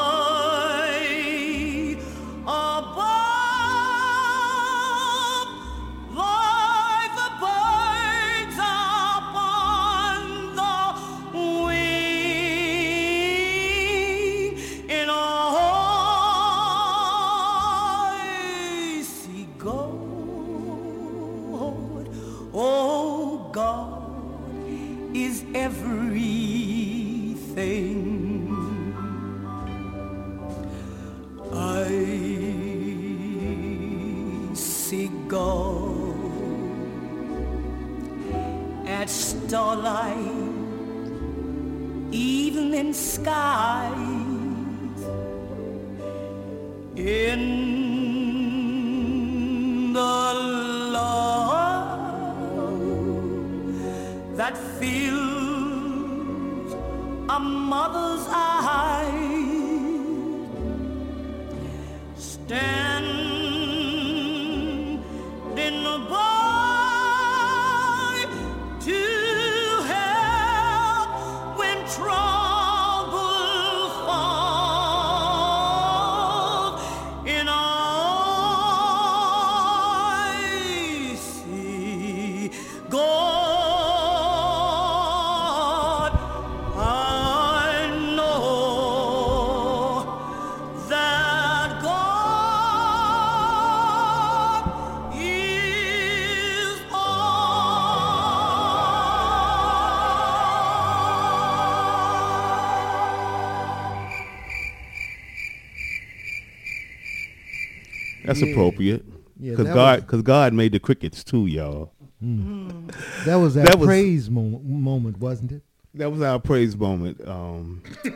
That's 108.39 108.47
Yeah. 108.47 108.53
appropriate. 108.53 109.05
Yeah, 109.39 109.51
Because 109.51 109.67
God, 109.73 109.95
was- 109.97 110.03
because 110.05 110.21
God 110.21 110.53
made 110.53 110.71
the 110.71 110.79
crickets 110.79 111.23
too, 111.23 111.45
y'all. 111.47 111.91
Mm. 112.23 112.91
That 113.25 113.35
was 113.35 113.55
that, 113.55 113.65
That 113.65 113.79
was- 113.79 113.87
praise 113.87 114.29
moment, 114.29 114.63
moment, 114.65 115.19
wasn't 115.19 115.51
it? 115.53 115.61
That 115.95 116.11
was 116.11 116.21
our 116.23 116.39
praise 116.39 116.75
moment. 116.75 117.21
Um, 117.27 117.83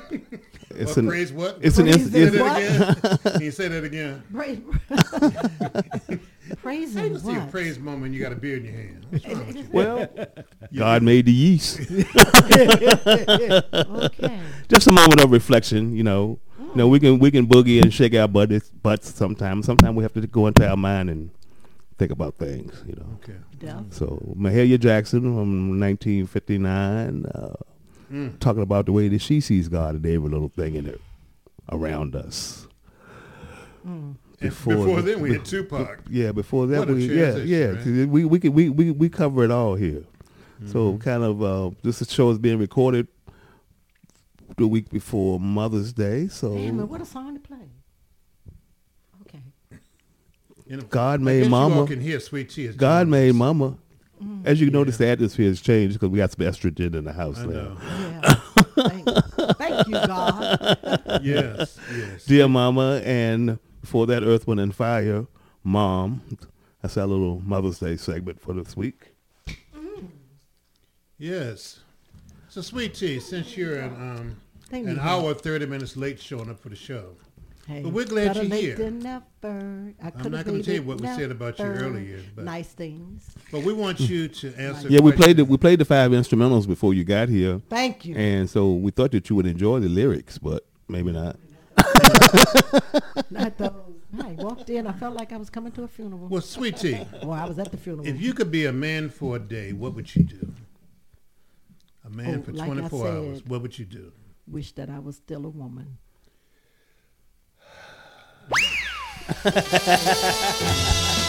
it's 0.71 0.95
What, 0.95 1.05
praise 1.05 1.31
what? 1.31 1.59
It's 1.61 1.77
an. 1.77 1.85
Praise 1.85 2.07
It's, 2.07 2.11
Say 2.11 2.21
it's, 2.23 2.35
that. 2.37 3.19
Can 3.33 3.41
you 3.41 3.51
say 3.51 3.67
that 3.67 3.83
again? 3.83 4.23
Praise. 4.33 4.61
Praising 6.63 7.03
I 7.03 7.09
just 7.09 7.25
see 7.25 7.35
a 7.35 7.39
what? 7.39 7.51
praise 7.51 7.77
moment. 7.77 8.13
You 8.15 8.21
got 8.21 8.31
a 8.31 8.35
beer 8.35 8.57
in 8.57 8.63
your 8.65 8.73
hand. 8.73 9.05
What's 9.09 9.25
wrong 9.27 9.47
with 9.47 9.55
you? 9.57 9.67
Well, 9.71 10.07
God 10.75 11.03
made 11.03 11.25
the 11.25 11.33
yeast. 11.33 11.79
Okay. 11.81 12.03
Just 14.69 14.87
a 14.87 14.93
moment 14.93 15.21
of 15.23 15.31
reflection, 15.31 15.95
you 15.95 16.03
know. 16.03 16.39
You 16.77 16.83
know, 16.83 16.89
we 16.89 16.99
can 16.99 17.17
we 17.17 17.31
can 17.31 17.47
boogie 17.47 17.81
and 17.81 17.91
shake 17.91 18.13
our 18.13 18.27
butts 18.27 18.69
butts 18.69 19.11
sometimes. 19.11 19.65
Sometimes 19.65 19.97
we 19.97 20.03
have 20.03 20.13
to 20.13 20.21
go 20.27 20.45
into 20.45 20.69
our 20.69 20.77
mind 20.77 21.09
and 21.09 21.31
think 21.97 22.11
about 22.11 22.35
things, 22.35 22.71
you 22.85 22.93
know. 22.93 23.17
Okay. 23.23 23.33
Yeah. 23.59 23.81
So 23.89 24.21
Mahalia 24.37 24.79
Jackson 24.79 25.21
from 25.21 25.79
1959, 25.79 27.25
uh, 27.33 27.55
Mm. 28.13 28.39
talking 28.39 28.61
about 28.61 28.85
the 28.85 28.91
way 28.91 29.07
that 29.07 29.19
she 29.21 29.41
sees 29.41 29.67
God 29.69 29.95
and 29.95 30.05
every 30.05 30.29
little 30.29 30.49
thing 30.49 30.75
in 30.75 30.85
it 30.85 31.01
around 31.71 32.15
us. 32.15 32.67
And 33.83 34.17
before 34.39 35.01
then, 35.01 35.19
we 35.19 35.33
had 35.33 35.45
Tupac. 35.45 36.03
Yeah, 36.11 36.31
before 36.31 36.67
that 36.67 36.87
we 36.87 37.07
yeah 37.07 37.37
yeah 37.37 37.65
right? 37.69 37.77
'cause 37.79 37.87
we 38.05 38.23
we 38.23 38.37
can 38.39 38.53
we, 38.53 38.69
we 38.69 38.91
we 38.91 39.09
cover 39.09 39.43
it 39.43 39.49
all 39.49 39.73
here. 39.73 40.03
So 40.67 40.91
Mm-hmm. 40.93 40.97
kind 40.99 41.23
of 41.23 41.41
uh, 41.41 41.71
this 41.81 42.07
show 42.07 42.29
is 42.29 42.37
being 42.37 42.59
recorded 42.59 43.07
the 44.55 44.67
week 44.67 44.89
before 44.89 45.39
Mother's 45.39 45.93
Day. 45.93 46.27
So 46.27 46.55
Damn 46.55 46.79
it, 46.79 46.85
what 46.85 47.01
a 47.01 47.05
song 47.05 47.33
to 47.33 47.39
play. 47.39 47.69
Okay. 49.23 49.41
You 50.67 50.77
God 50.89 51.21
made 51.21 51.39
guess 51.39 51.45
You 51.45 51.51
Mama. 51.51 51.87
can 51.87 51.99
hear 52.01 52.19
Sweet 52.19 52.49
T. 52.49 52.67
as 52.67 52.75
God 52.75 53.07
made 53.07 53.35
Mama. 53.35 53.77
Mm. 54.23 54.45
As 54.45 54.59
you 54.59 54.67
can 54.67 54.73
notice, 54.73 54.97
the 54.97 55.07
atmosphere 55.07 55.47
has 55.47 55.61
changed 55.61 55.93
because 55.95 56.09
we 56.09 56.17
got 56.17 56.31
some 56.31 56.45
estrogen 56.45 56.95
in 56.95 57.03
the 57.03 57.13
house 57.13 57.37
I 57.39 57.45
now. 57.45 57.51
know. 57.51 57.77
Yeah. 57.81 58.33
Thank, 58.87 59.57
thank 59.57 59.87
you, 59.87 59.93
God. 59.93 60.77
Yes, 61.23 61.77
yes. 61.95 62.25
Dear 62.25 62.47
Mama, 62.47 63.01
and 63.03 63.59
for 63.83 64.05
that, 64.07 64.23
Earth, 64.23 64.45
Wind, 64.47 64.59
and 64.59 64.73
Fire, 64.75 65.25
Mom. 65.63 66.21
That's 66.81 66.95
our 66.97 67.05
little 67.07 67.41
Mother's 67.43 67.79
Day 67.79 67.95
segment 67.97 68.39
for 68.39 68.53
this 68.53 68.75
week. 68.77 69.13
Yes. 71.17 71.79
So, 72.57 72.61
Sweet 72.63 72.95
T, 72.95 73.19
since 73.19 73.55
you're 73.55 73.77
an, 73.81 73.93
um, 73.93 74.35
Thank 74.71 74.87
an 74.87 74.95
you. 74.95 74.99
hour, 75.01 75.35
30 75.35 75.67
minutes 75.67 75.95
late 75.95 76.19
showing 76.19 76.49
up 76.49 76.59
for 76.59 76.69
the 76.69 76.75
show, 76.75 77.09
Hey, 77.67 77.83
but 77.83 77.93
we're 77.93 78.05
glad 78.05 78.29
better 78.29 78.41
you're 78.41 78.49
late 78.49 78.63
here. 78.63 78.75
than 78.77 78.97
never. 78.97 79.23
I 80.01 80.07
I'm 80.07 80.11
coulda 80.13 80.29
not 80.31 80.45
going 80.45 80.57
to 80.57 80.63
tell 80.63 80.73
you 80.73 80.81
it 80.81 80.87
what 80.87 80.99
we 80.99 81.05
said 81.05 81.29
about 81.29 81.59
you 81.59 81.65
never. 81.65 81.85
earlier, 81.85 82.19
but, 82.35 82.45
Nice 82.45 82.69
things. 82.69 83.29
but 83.51 83.61
we 83.61 83.73
want 83.73 83.99
you 83.99 84.27
to 84.27 84.55
answer 84.55 84.87
Yeah, 84.89 85.01
we 85.01 85.11
questions. 85.11 85.23
played 85.23 85.37
the, 85.37 85.45
we 85.45 85.57
played 85.57 85.77
the 85.77 85.85
five 85.85 86.09
instrumentals 86.09 86.67
before 86.67 86.95
you 86.95 87.03
got 87.03 87.29
here. 87.29 87.61
Thank 87.69 88.05
you. 88.05 88.15
And 88.15 88.49
so 88.49 88.73
we 88.73 88.89
thought 88.89 89.11
that 89.11 89.29
you 89.29 89.35
would 89.35 89.45
enjoy 89.45 89.79
the 89.79 89.89
lyrics, 89.89 90.39
but 90.39 90.65
maybe 90.87 91.11
not. 91.11 91.35
Not 93.29 93.55
those. 93.59 93.71
I 94.19 94.31
walked 94.31 94.67
in. 94.71 94.87
I 94.87 94.93
felt 94.93 95.15
like 95.15 95.31
I 95.31 95.37
was 95.37 95.51
coming 95.51 95.71
to 95.73 95.83
a 95.83 95.87
funeral. 95.87 96.27
Well, 96.27 96.41
Sweet 96.41 96.77
T, 96.77 97.05
Well, 97.21 97.33
I 97.33 97.45
was 97.45 97.59
at 97.59 97.69
the 97.69 97.77
funeral. 97.77 98.07
if 98.07 98.19
you 98.19 98.33
could 98.33 98.49
be 98.49 98.65
a 98.65 98.73
man 98.73 99.09
for 99.11 99.35
a 99.35 99.39
day, 99.39 99.73
what 99.73 99.93
would 99.93 100.15
you 100.15 100.23
do? 100.23 100.46
a 102.07 102.09
man 102.09 102.39
oh, 102.39 102.43
for 102.43 102.51
like 102.53 102.67
24 102.67 103.05
said, 103.05 103.15
hours, 103.15 103.45
what 103.45 103.61
would 103.61 103.77
you 103.77 103.85
do? 103.85 104.11
Wish 104.47 104.71
that 104.73 104.89
I 104.89 104.99
was 104.99 105.17
still 105.17 105.45
a 105.45 105.49
woman. 105.49 105.97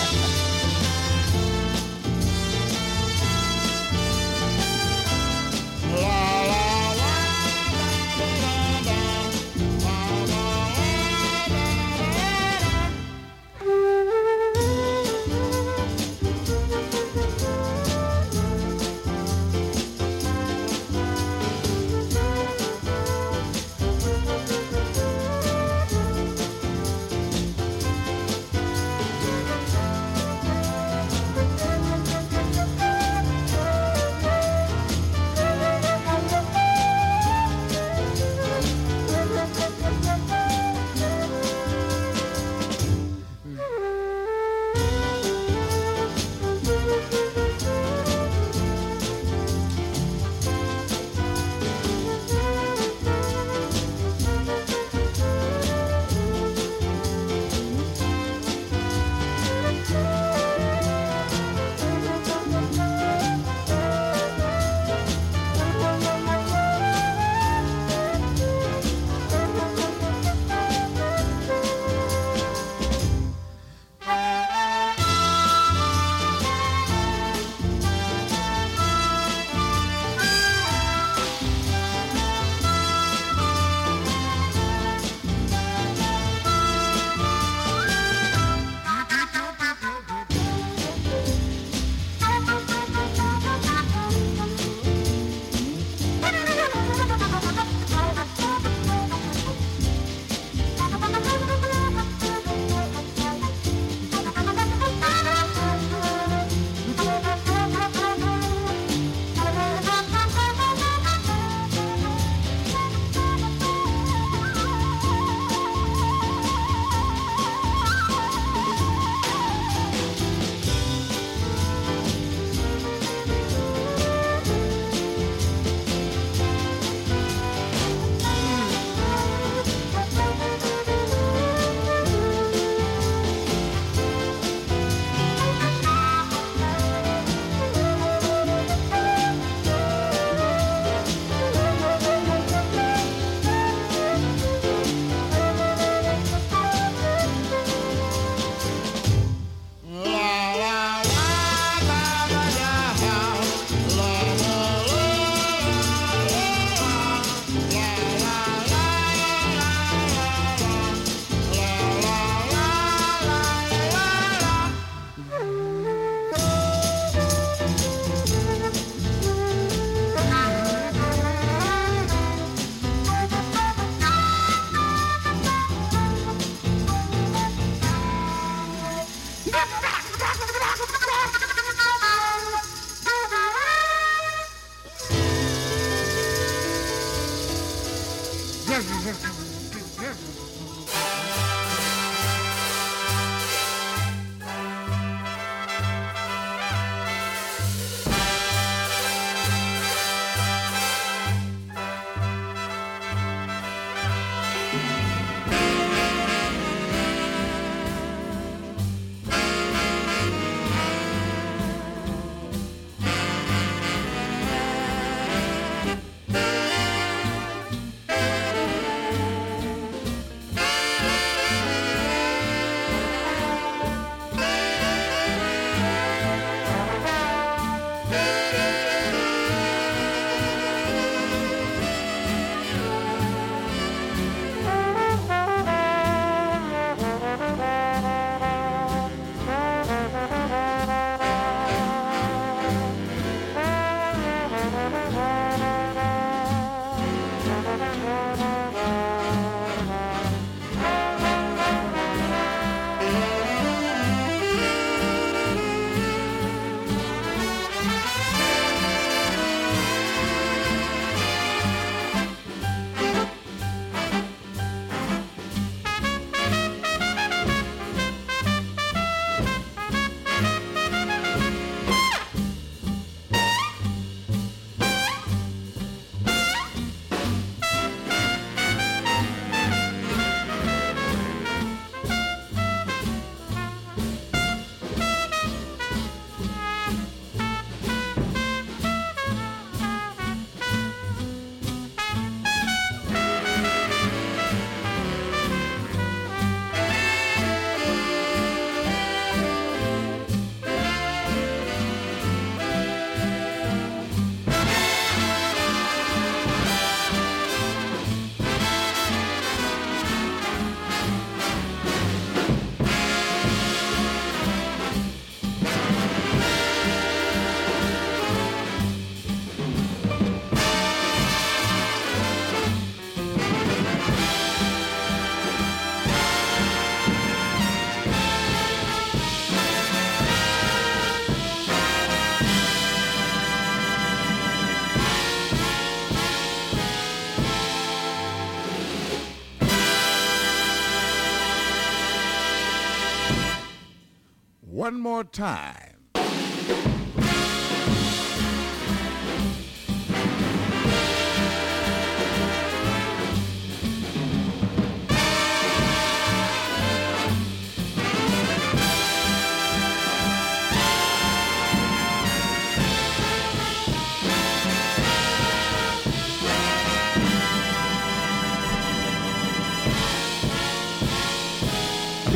one 344.89 345.01
more 345.01 345.25
time. 345.25 345.99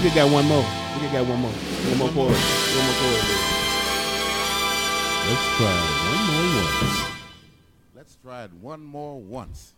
I 0.05 0.15
got 0.15 0.31
one 0.31 0.45
more. 0.45 0.82
I 1.23 1.25
think 1.25 1.29
I 1.29 1.41
one 1.41 1.43
more. 1.43 1.53
One 1.53 1.99
more 1.99 2.09
chorus. 2.09 2.43
One 2.75 2.85
more 2.85 2.97
chorus. 2.99 3.31
Let's 5.29 5.47
try 5.57 5.71
it 5.71 5.87
one 6.11 6.27
more 6.27 6.47
once. 6.65 6.99
Let's 7.95 8.15
try 8.17 8.45
it 8.45 8.53
one 8.55 8.83
more 8.83 9.21
once. 9.21 9.75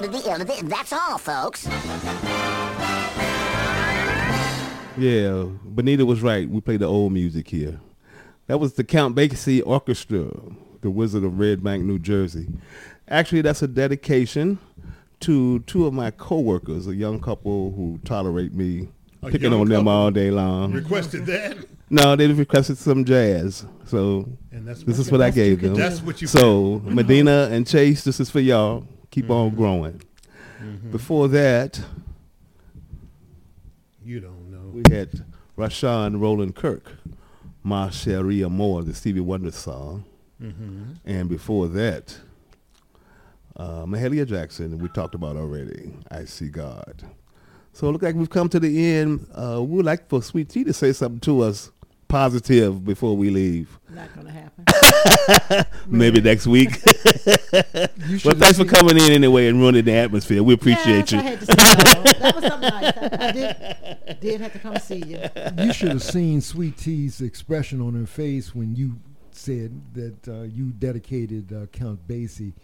That's 0.00 0.92
all, 0.92 1.18
folks. 1.18 1.66
Yeah, 4.96 5.46
Benita 5.64 6.06
was 6.06 6.22
right. 6.22 6.48
We 6.48 6.60
played 6.60 6.80
the 6.80 6.86
old 6.86 7.12
music 7.12 7.48
here. 7.48 7.80
That 8.46 8.58
was 8.58 8.74
the 8.74 8.84
Count 8.84 9.16
Basie 9.16 9.62
Orchestra, 9.64 10.30
the 10.82 10.90
Wizard 10.90 11.24
of 11.24 11.38
Red 11.38 11.62
Bank, 11.62 11.84
New 11.84 11.98
Jersey. 11.98 12.46
Actually, 13.08 13.42
that's 13.42 13.62
a 13.62 13.68
dedication 13.68 14.58
to 15.20 15.60
two 15.60 15.86
of 15.86 15.92
my 15.92 16.10
coworkers, 16.12 16.86
a 16.86 16.94
young 16.94 17.20
couple 17.20 17.72
who 17.72 17.98
tolerate 18.04 18.54
me 18.54 18.88
A 19.22 19.30
picking 19.30 19.52
on 19.52 19.68
them 19.68 19.88
all 19.88 20.10
day 20.10 20.30
long. 20.30 20.72
Requested 20.72 21.26
that? 21.26 21.56
No, 21.90 22.14
they 22.16 22.28
requested 22.28 22.78
some 22.78 23.04
jazz. 23.04 23.66
So 23.86 24.28
And 24.52 24.66
that's 24.66 24.84
this 24.84 24.98
is 24.98 25.10
what 25.10 25.20
I 25.22 25.30
that's 25.30 25.36
what 25.36 25.44
you 25.44 25.56
gave 25.56 25.60
them. 25.62 25.74
That's 25.74 26.02
what 26.02 26.20
you 26.20 26.28
so. 26.28 26.80
Medina 26.84 27.48
and 27.50 27.66
Chase, 27.66 28.04
this 28.04 28.20
is 28.20 28.30
for 28.30 28.40
y'all. 28.40 28.86
Keep 29.22 29.30
on 29.30 29.48
Mm-hmm. 29.50 29.56
growing. 29.56 30.02
Before 30.90 31.28
that, 31.28 31.80
You 34.04 34.20
don't 34.20 34.50
know. 34.50 34.70
we 34.72 34.82
had 34.94 35.24
Rahsaan 35.56 36.20
Roland 36.20 36.54
Kirk, 36.56 36.92
Ma 37.62 37.90
Cherie 37.90 38.42
Amour, 38.42 38.82
the 38.82 38.94
Stevie 38.94 39.20
Wonder 39.20 39.50
song. 39.50 40.04
Mhm. 40.42 40.96
And 41.04 41.28
before 41.28 41.68
that, 41.68 42.18
uh, 43.56 43.84
Mahalia 43.86 44.26
Jackson, 44.26 44.78
we 44.78 44.88
talked 44.88 45.14
about 45.14 45.36
already, 45.36 45.94
I 46.10 46.24
See 46.24 46.48
God. 46.48 47.02
So 47.72 47.88
it 47.88 47.92
look 47.92 48.02
like 48.02 48.14
we've 48.16 48.30
come 48.30 48.48
to 48.48 48.58
the 48.60 48.84
end. 48.86 49.26
Uh, 49.34 49.58
we 49.62 49.76
would 49.76 49.86
like 49.86 50.08
for 50.08 50.22
Sweet 50.22 50.48
T 50.48 50.64
to 50.64 50.72
say 50.72 50.92
something 50.92 51.20
to 51.20 51.40
us 51.42 51.70
positive 52.08 52.84
before 52.84 53.16
we 53.16 53.30
leave. 53.30 53.78
Not 53.90 54.14
gonna 54.14 54.30
happen. 54.30 55.66
Maybe 55.86 56.20
next 56.20 56.46
week. 56.46 56.70
well, 57.52 57.88
should've 58.18 58.38
thanks 58.38 58.58
for 58.58 58.64
coming 58.64 58.96
in 58.96 59.12
anyway 59.12 59.48
and 59.48 59.58
ruining 59.58 59.84
the 59.84 59.92
atmosphere. 59.92 60.42
We 60.42 60.54
appreciate 60.54 61.12
Yes, 61.12 61.12
I 61.12 61.16
you. 61.16 61.22
had 61.22 61.40
to 61.40 61.46
say 61.46 61.54
that. 61.56 62.16
That 62.20 62.34
was 62.34 62.44
something 62.44 62.70
nice. 62.70 62.96
I, 62.96 63.28
I 63.28 63.32
did, 63.32 64.20
did 64.20 64.40
have 64.40 64.52
to 64.54 64.58
come 64.58 64.76
see 64.78 65.02
you. 65.04 65.20
You 65.64 65.72
should 65.72 65.88
have 65.90 66.02
seen 66.02 66.40
Sweet 66.40 66.76
T's 66.78 67.20
expression 67.20 67.80
on 67.80 67.94
her 67.94 68.06
face 68.06 68.54
when 68.54 68.74
you 68.74 68.98
said 69.30 69.80
that 69.94 70.28
uh, 70.28 70.42
you 70.42 70.70
dedicated 70.72 71.52
uh, 71.52 71.66
Count 71.66 72.06
Basie 72.08 72.54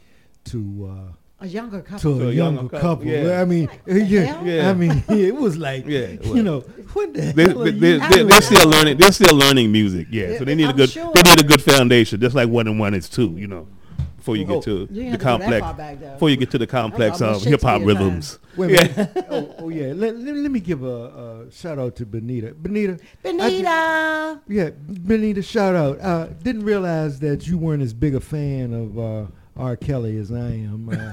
to 0.44 0.90
uh, 0.90 1.12
A 1.44 1.46
younger 1.46 1.82
couple. 1.82 1.98
to 2.00 2.16
a, 2.16 2.18
To 2.24 2.28
a 2.28 2.32
younger, 2.32 2.56
younger 2.62 2.78
couple. 2.80 2.96
couple, 2.96 3.06
yeah. 3.06 3.40
I 3.42 3.44
mean, 3.44 3.68
the 3.84 4.00
yeah. 4.00 4.42
Yeah. 4.42 4.70
I 4.70 4.72
mean, 4.74 5.02
it 5.08 5.34
was 5.34 5.56
like, 5.58 5.84
Yeah, 5.86 5.98
it 6.16 6.24
you 6.24 6.42
know, 6.42 6.60
what 6.94 7.12
the 7.12 7.20
They, 7.32 7.42
hell 7.42 7.60
are 7.62 7.64
they, 7.70 7.70
you 7.70 7.98
they, 8.00 8.08
doing? 8.08 8.26
they're 8.28 8.40
still 8.42 8.68
learning. 8.68 8.96
They're 8.96 9.12
still 9.12 9.36
learning 9.36 9.70
music. 9.70 10.06
Yeah, 10.10 10.38
so 10.38 10.44
they 10.46 10.54
need 10.54 10.64
a 10.64 10.68
I'm 10.70 10.76
good. 10.76 10.90
sure. 10.90 11.12
They 11.14 11.22
need 11.22 11.40
a 11.40 11.44
good 11.44 11.62
foundation, 11.62 12.20
just 12.20 12.34
like 12.34 12.48
one 12.48 12.66
and 12.66 12.78
one 12.80 12.94
is 12.94 13.08
two. 13.10 13.34
You 13.36 13.46
know, 13.46 13.68
before 14.16 14.36
you 14.36 14.46
Oh, 14.48 14.54
get 14.54 14.62
to 14.64 14.88
You 14.90 15.02
the 15.02 15.02
have 15.04 15.12
to 15.12 15.18
go 15.18 15.38
that 15.50 15.60
complex. 15.60 15.76
back. 16.00 16.12
Before 16.14 16.30
you 16.30 16.36
get 16.38 16.50
to 16.52 16.58
the 16.58 16.66
complex 16.66 17.20
almost 17.20 17.44
of 17.44 17.50
hip 17.52 17.60
hop 17.60 17.82
rhythms. 17.84 18.38
Wait 18.56 18.70
Yeah. 18.80 19.06
oh, 19.30 19.54
oh, 19.58 19.68
yeah. 19.68 19.92
Let, 19.92 20.16
let, 20.16 20.34
let 20.36 20.50
me 20.50 20.60
give 20.60 20.82
a, 20.82 21.44
a 21.46 21.50
shout 21.50 21.78
out 21.78 21.94
to 21.96 22.06
Benita. 22.06 22.54
Benita. 22.54 22.92
I 22.92 22.96
did- 22.96 23.36
Benita. 23.38 24.40
yeah, 24.48 24.70
Benita, 24.88 25.42
shout 25.42 25.74
out. 25.74 26.00
Uh, 26.00 26.26
didn't 26.42 26.64
realize 26.64 27.18
that 27.20 27.46
you 27.46 27.58
weren't 27.58 27.82
as 27.82 27.92
big 27.92 28.14
a 28.14 28.20
fan 28.20 28.72
of 28.72 28.98
uh, 28.98 29.26
R. 29.56 29.76
Kelly 29.76 30.18
as 30.18 30.32
I 30.32 30.48
am. 30.48 30.88
Uh, 30.88 30.94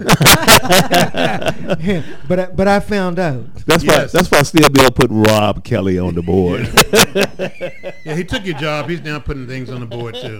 but 2.27 2.39
I, 2.39 2.45
but 2.47 2.67
I 2.67 2.79
found 2.79 3.19
out. 3.19 3.53
That's 3.67 3.85
why. 3.85 4.05
That's 4.05 4.31
why 4.31 4.41
Still 4.41 4.67
Bill 4.69 4.89
put 4.89 5.11
Rob 5.11 5.63
Kelly 5.63 5.99
on 5.99 6.15
the 6.15 6.23
board. 6.23 6.67
Yeah, 8.03 8.15
he 8.15 8.23
took 8.23 8.43
your 8.45 8.57
job. 8.57 8.89
He's 8.89 9.01
now 9.01 9.19
putting 9.19 9.45
things 9.47 9.69
on 9.69 9.79
the 9.79 9.85
board 9.85 10.15
too. 10.15 10.39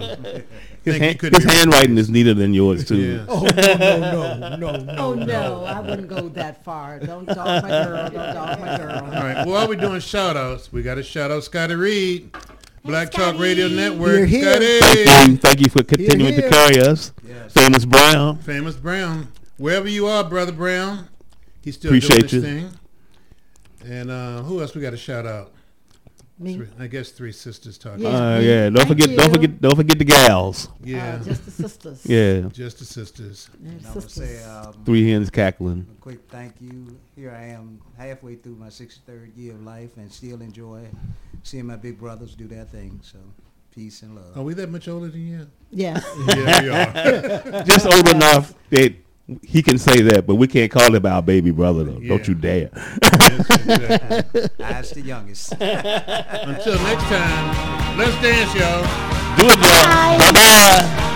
his 0.82 0.98
hand, 0.98 1.20
could 1.20 1.32
his 1.34 1.44
handwriting 1.44 1.96
is 1.96 2.10
neater 2.10 2.34
than 2.34 2.52
yours 2.52 2.84
too. 2.86 2.96
Yeah. 2.96 3.24
Oh 3.28 3.42
no 3.42 3.76
no 3.76 4.36
no 4.38 4.56
no 4.56 4.76
no. 4.76 4.94
Oh 4.98 5.14
no, 5.14 5.64
I 5.64 5.78
wouldn't 5.78 6.08
go 6.08 6.28
that 6.30 6.64
far. 6.64 6.98
Don't 6.98 7.26
dog 7.26 7.62
my 7.62 7.68
girl. 7.68 8.10
Don't 8.10 8.34
dog 8.34 8.60
my 8.60 8.76
girl. 8.76 9.04
All 9.04 9.10
right. 9.10 9.46
Well, 9.46 9.54
while 9.54 9.68
we're 9.68 9.76
doing 9.76 10.00
shout 10.00 10.36
outs, 10.36 10.72
we 10.72 10.82
got 10.82 10.96
to 10.96 11.04
shout 11.04 11.30
out 11.30 11.44
Scotty 11.44 11.76
Reed, 11.76 12.34
Black 12.84 13.10
Talk 13.10 13.38
Radio 13.38 13.68
Network. 13.68 14.28
Here, 14.28 14.58
here. 14.60 14.80
Thank 14.80 15.30
you, 15.30 15.36
thank 15.36 15.60
you 15.60 15.68
for 15.70 15.82
continuing 15.84 16.34
to 16.34 16.48
carry 16.48 16.80
us. 16.80 17.12
Yes. 17.26 17.52
Famous 17.52 17.84
Brown. 17.84 18.38
Famous 18.38 18.74
Brown. 18.74 19.28
Wherever 19.56 19.88
you 19.88 20.06
are, 20.08 20.24
Brother 20.24 20.52
Brown, 20.52 21.08
he's 21.62 21.76
still 21.76 21.90
Appreciate 21.90 22.28
doing 22.28 22.44
you. 22.44 22.50
his 22.50 22.70
thing. 22.70 22.78
And 23.84 24.10
uh, 24.10 24.42
who 24.42 24.60
else 24.60 24.74
we 24.74 24.80
got 24.82 24.90
to 24.90 24.96
shout 24.96 25.26
out? 25.26 25.52
Me. 26.38 26.56
Three- 26.56 26.68
I 26.78 26.86
guess 26.88 27.10
three 27.12 27.30
sisters 27.32 27.78
talking. 27.78 28.02
Yeah. 28.04 28.08
Uh, 28.08 28.38
yeah, 28.40 28.64
don't 28.70 28.76
Thank 28.86 28.88
forget, 28.88 29.16
don't 29.16 29.32
forget, 29.32 29.60
don't 29.60 29.76
forget 29.76 29.98
the 29.98 30.04
gals. 30.04 30.68
Yeah, 30.82 31.18
Uh, 31.20 31.24
just 31.24 31.44
the 31.44 31.50
sisters. 31.50 32.06
Yeah, 32.06 32.40
just 32.48 32.78
the 32.78 32.84
sisters. 32.84 33.50
Yeah, 33.62 33.70
And 33.70 33.86
I 33.86 33.92
would 33.94 34.10
say 34.10 34.42
um, 34.44 34.72
three 34.84 35.08
hens 35.10 35.30
cackling. 35.30 35.86
a 35.90 36.00
quick 36.00 36.20
thank 36.28 36.54
you. 36.60 36.98
Here 37.14 37.30
I 37.30 37.44
am, 37.48 37.80
halfway 37.96 38.34
through 38.36 38.56
my 38.56 38.68
63rd 38.68 39.36
year 39.36 39.52
of 39.54 39.62
life, 39.62 39.96
and 39.98 40.10
still 40.10 40.40
enjoy 40.40 40.88
seeing 41.42 41.66
my 41.66 41.76
big 41.76 41.98
brothers 41.98 42.34
do 42.34 42.46
their 42.48 42.64
thing. 42.64 42.98
So, 43.02 43.18
peace 43.74 44.02
and 44.02 44.16
love. 44.16 44.36
Are 44.36 44.42
we 44.42 44.54
that 44.54 44.70
much 44.70 44.88
older 44.88 45.08
than 45.08 45.26
you? 45.26 45.46
Yeah. 45.70 46.00
Yeah, 46.28 46.62
we 46.62 46.68
are. 46.70 47.62
Just 47.64 47.86
old 47.86 48.08
enough 48.08 48.54
that 48.70 48.94
he 49.42 49.62
can 49.62 49.78
say 49.78 50.02
that, 50.02 50.26
but 50.26 50.36
we 50.36 50.46
can't 50.46 50.70
call 50.70 50.94
him 50.94 51.06
our 51.06 51.22
baby 51.22 51.50
brother. 51.50 51.84
Though. 51.84 52.00
Don't 52.00 52.28
you 52.28 52.34
dare. 52.34 52.70
Yes, 53.62 54.90
exactly. 54.92 55.02
The 55.02 55.08
youngest. 55.08 55.52
Until 55.52 56.74
next 56.82 57.04
time, 57.04 57.98
let's 57.98 58.14
dance, 58.22 58.54
y'all. 58.54 58.82
Do 59.36 59.46
it, 59.48 59.58
y'all. 59.58 60.18
Bye 60.18 60.32
bye. 60.32 61.08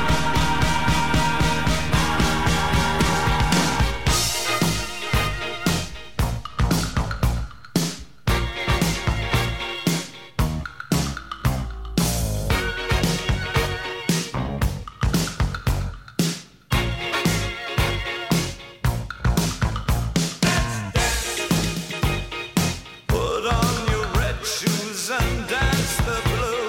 Dance 25.48 25.97
the 25.98 26.20
blues. 26.24 26.65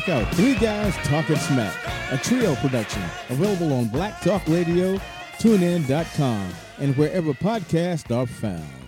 Check 0.00 0.08
out 0.08 0.34
Three 0.34 0.54
Guys 0.54 0.94
Talking 0.98 1.36
Smack, 1.36 1.74
a 2.10 2.18
trio 2.18 2.54
production 2.56 3.02
available 3.28 3.72
on 3.72 3.88
Black 3.88 4.20
Talk 4.20 4.46
Radio, 4.48 4.96
TuneIn.com, 5.38 6.52
and 6.78 6.96
wherever 6.96 7.32
podcasts 7.32 8.14
are 8.14 8.26
found. 8.26 8.79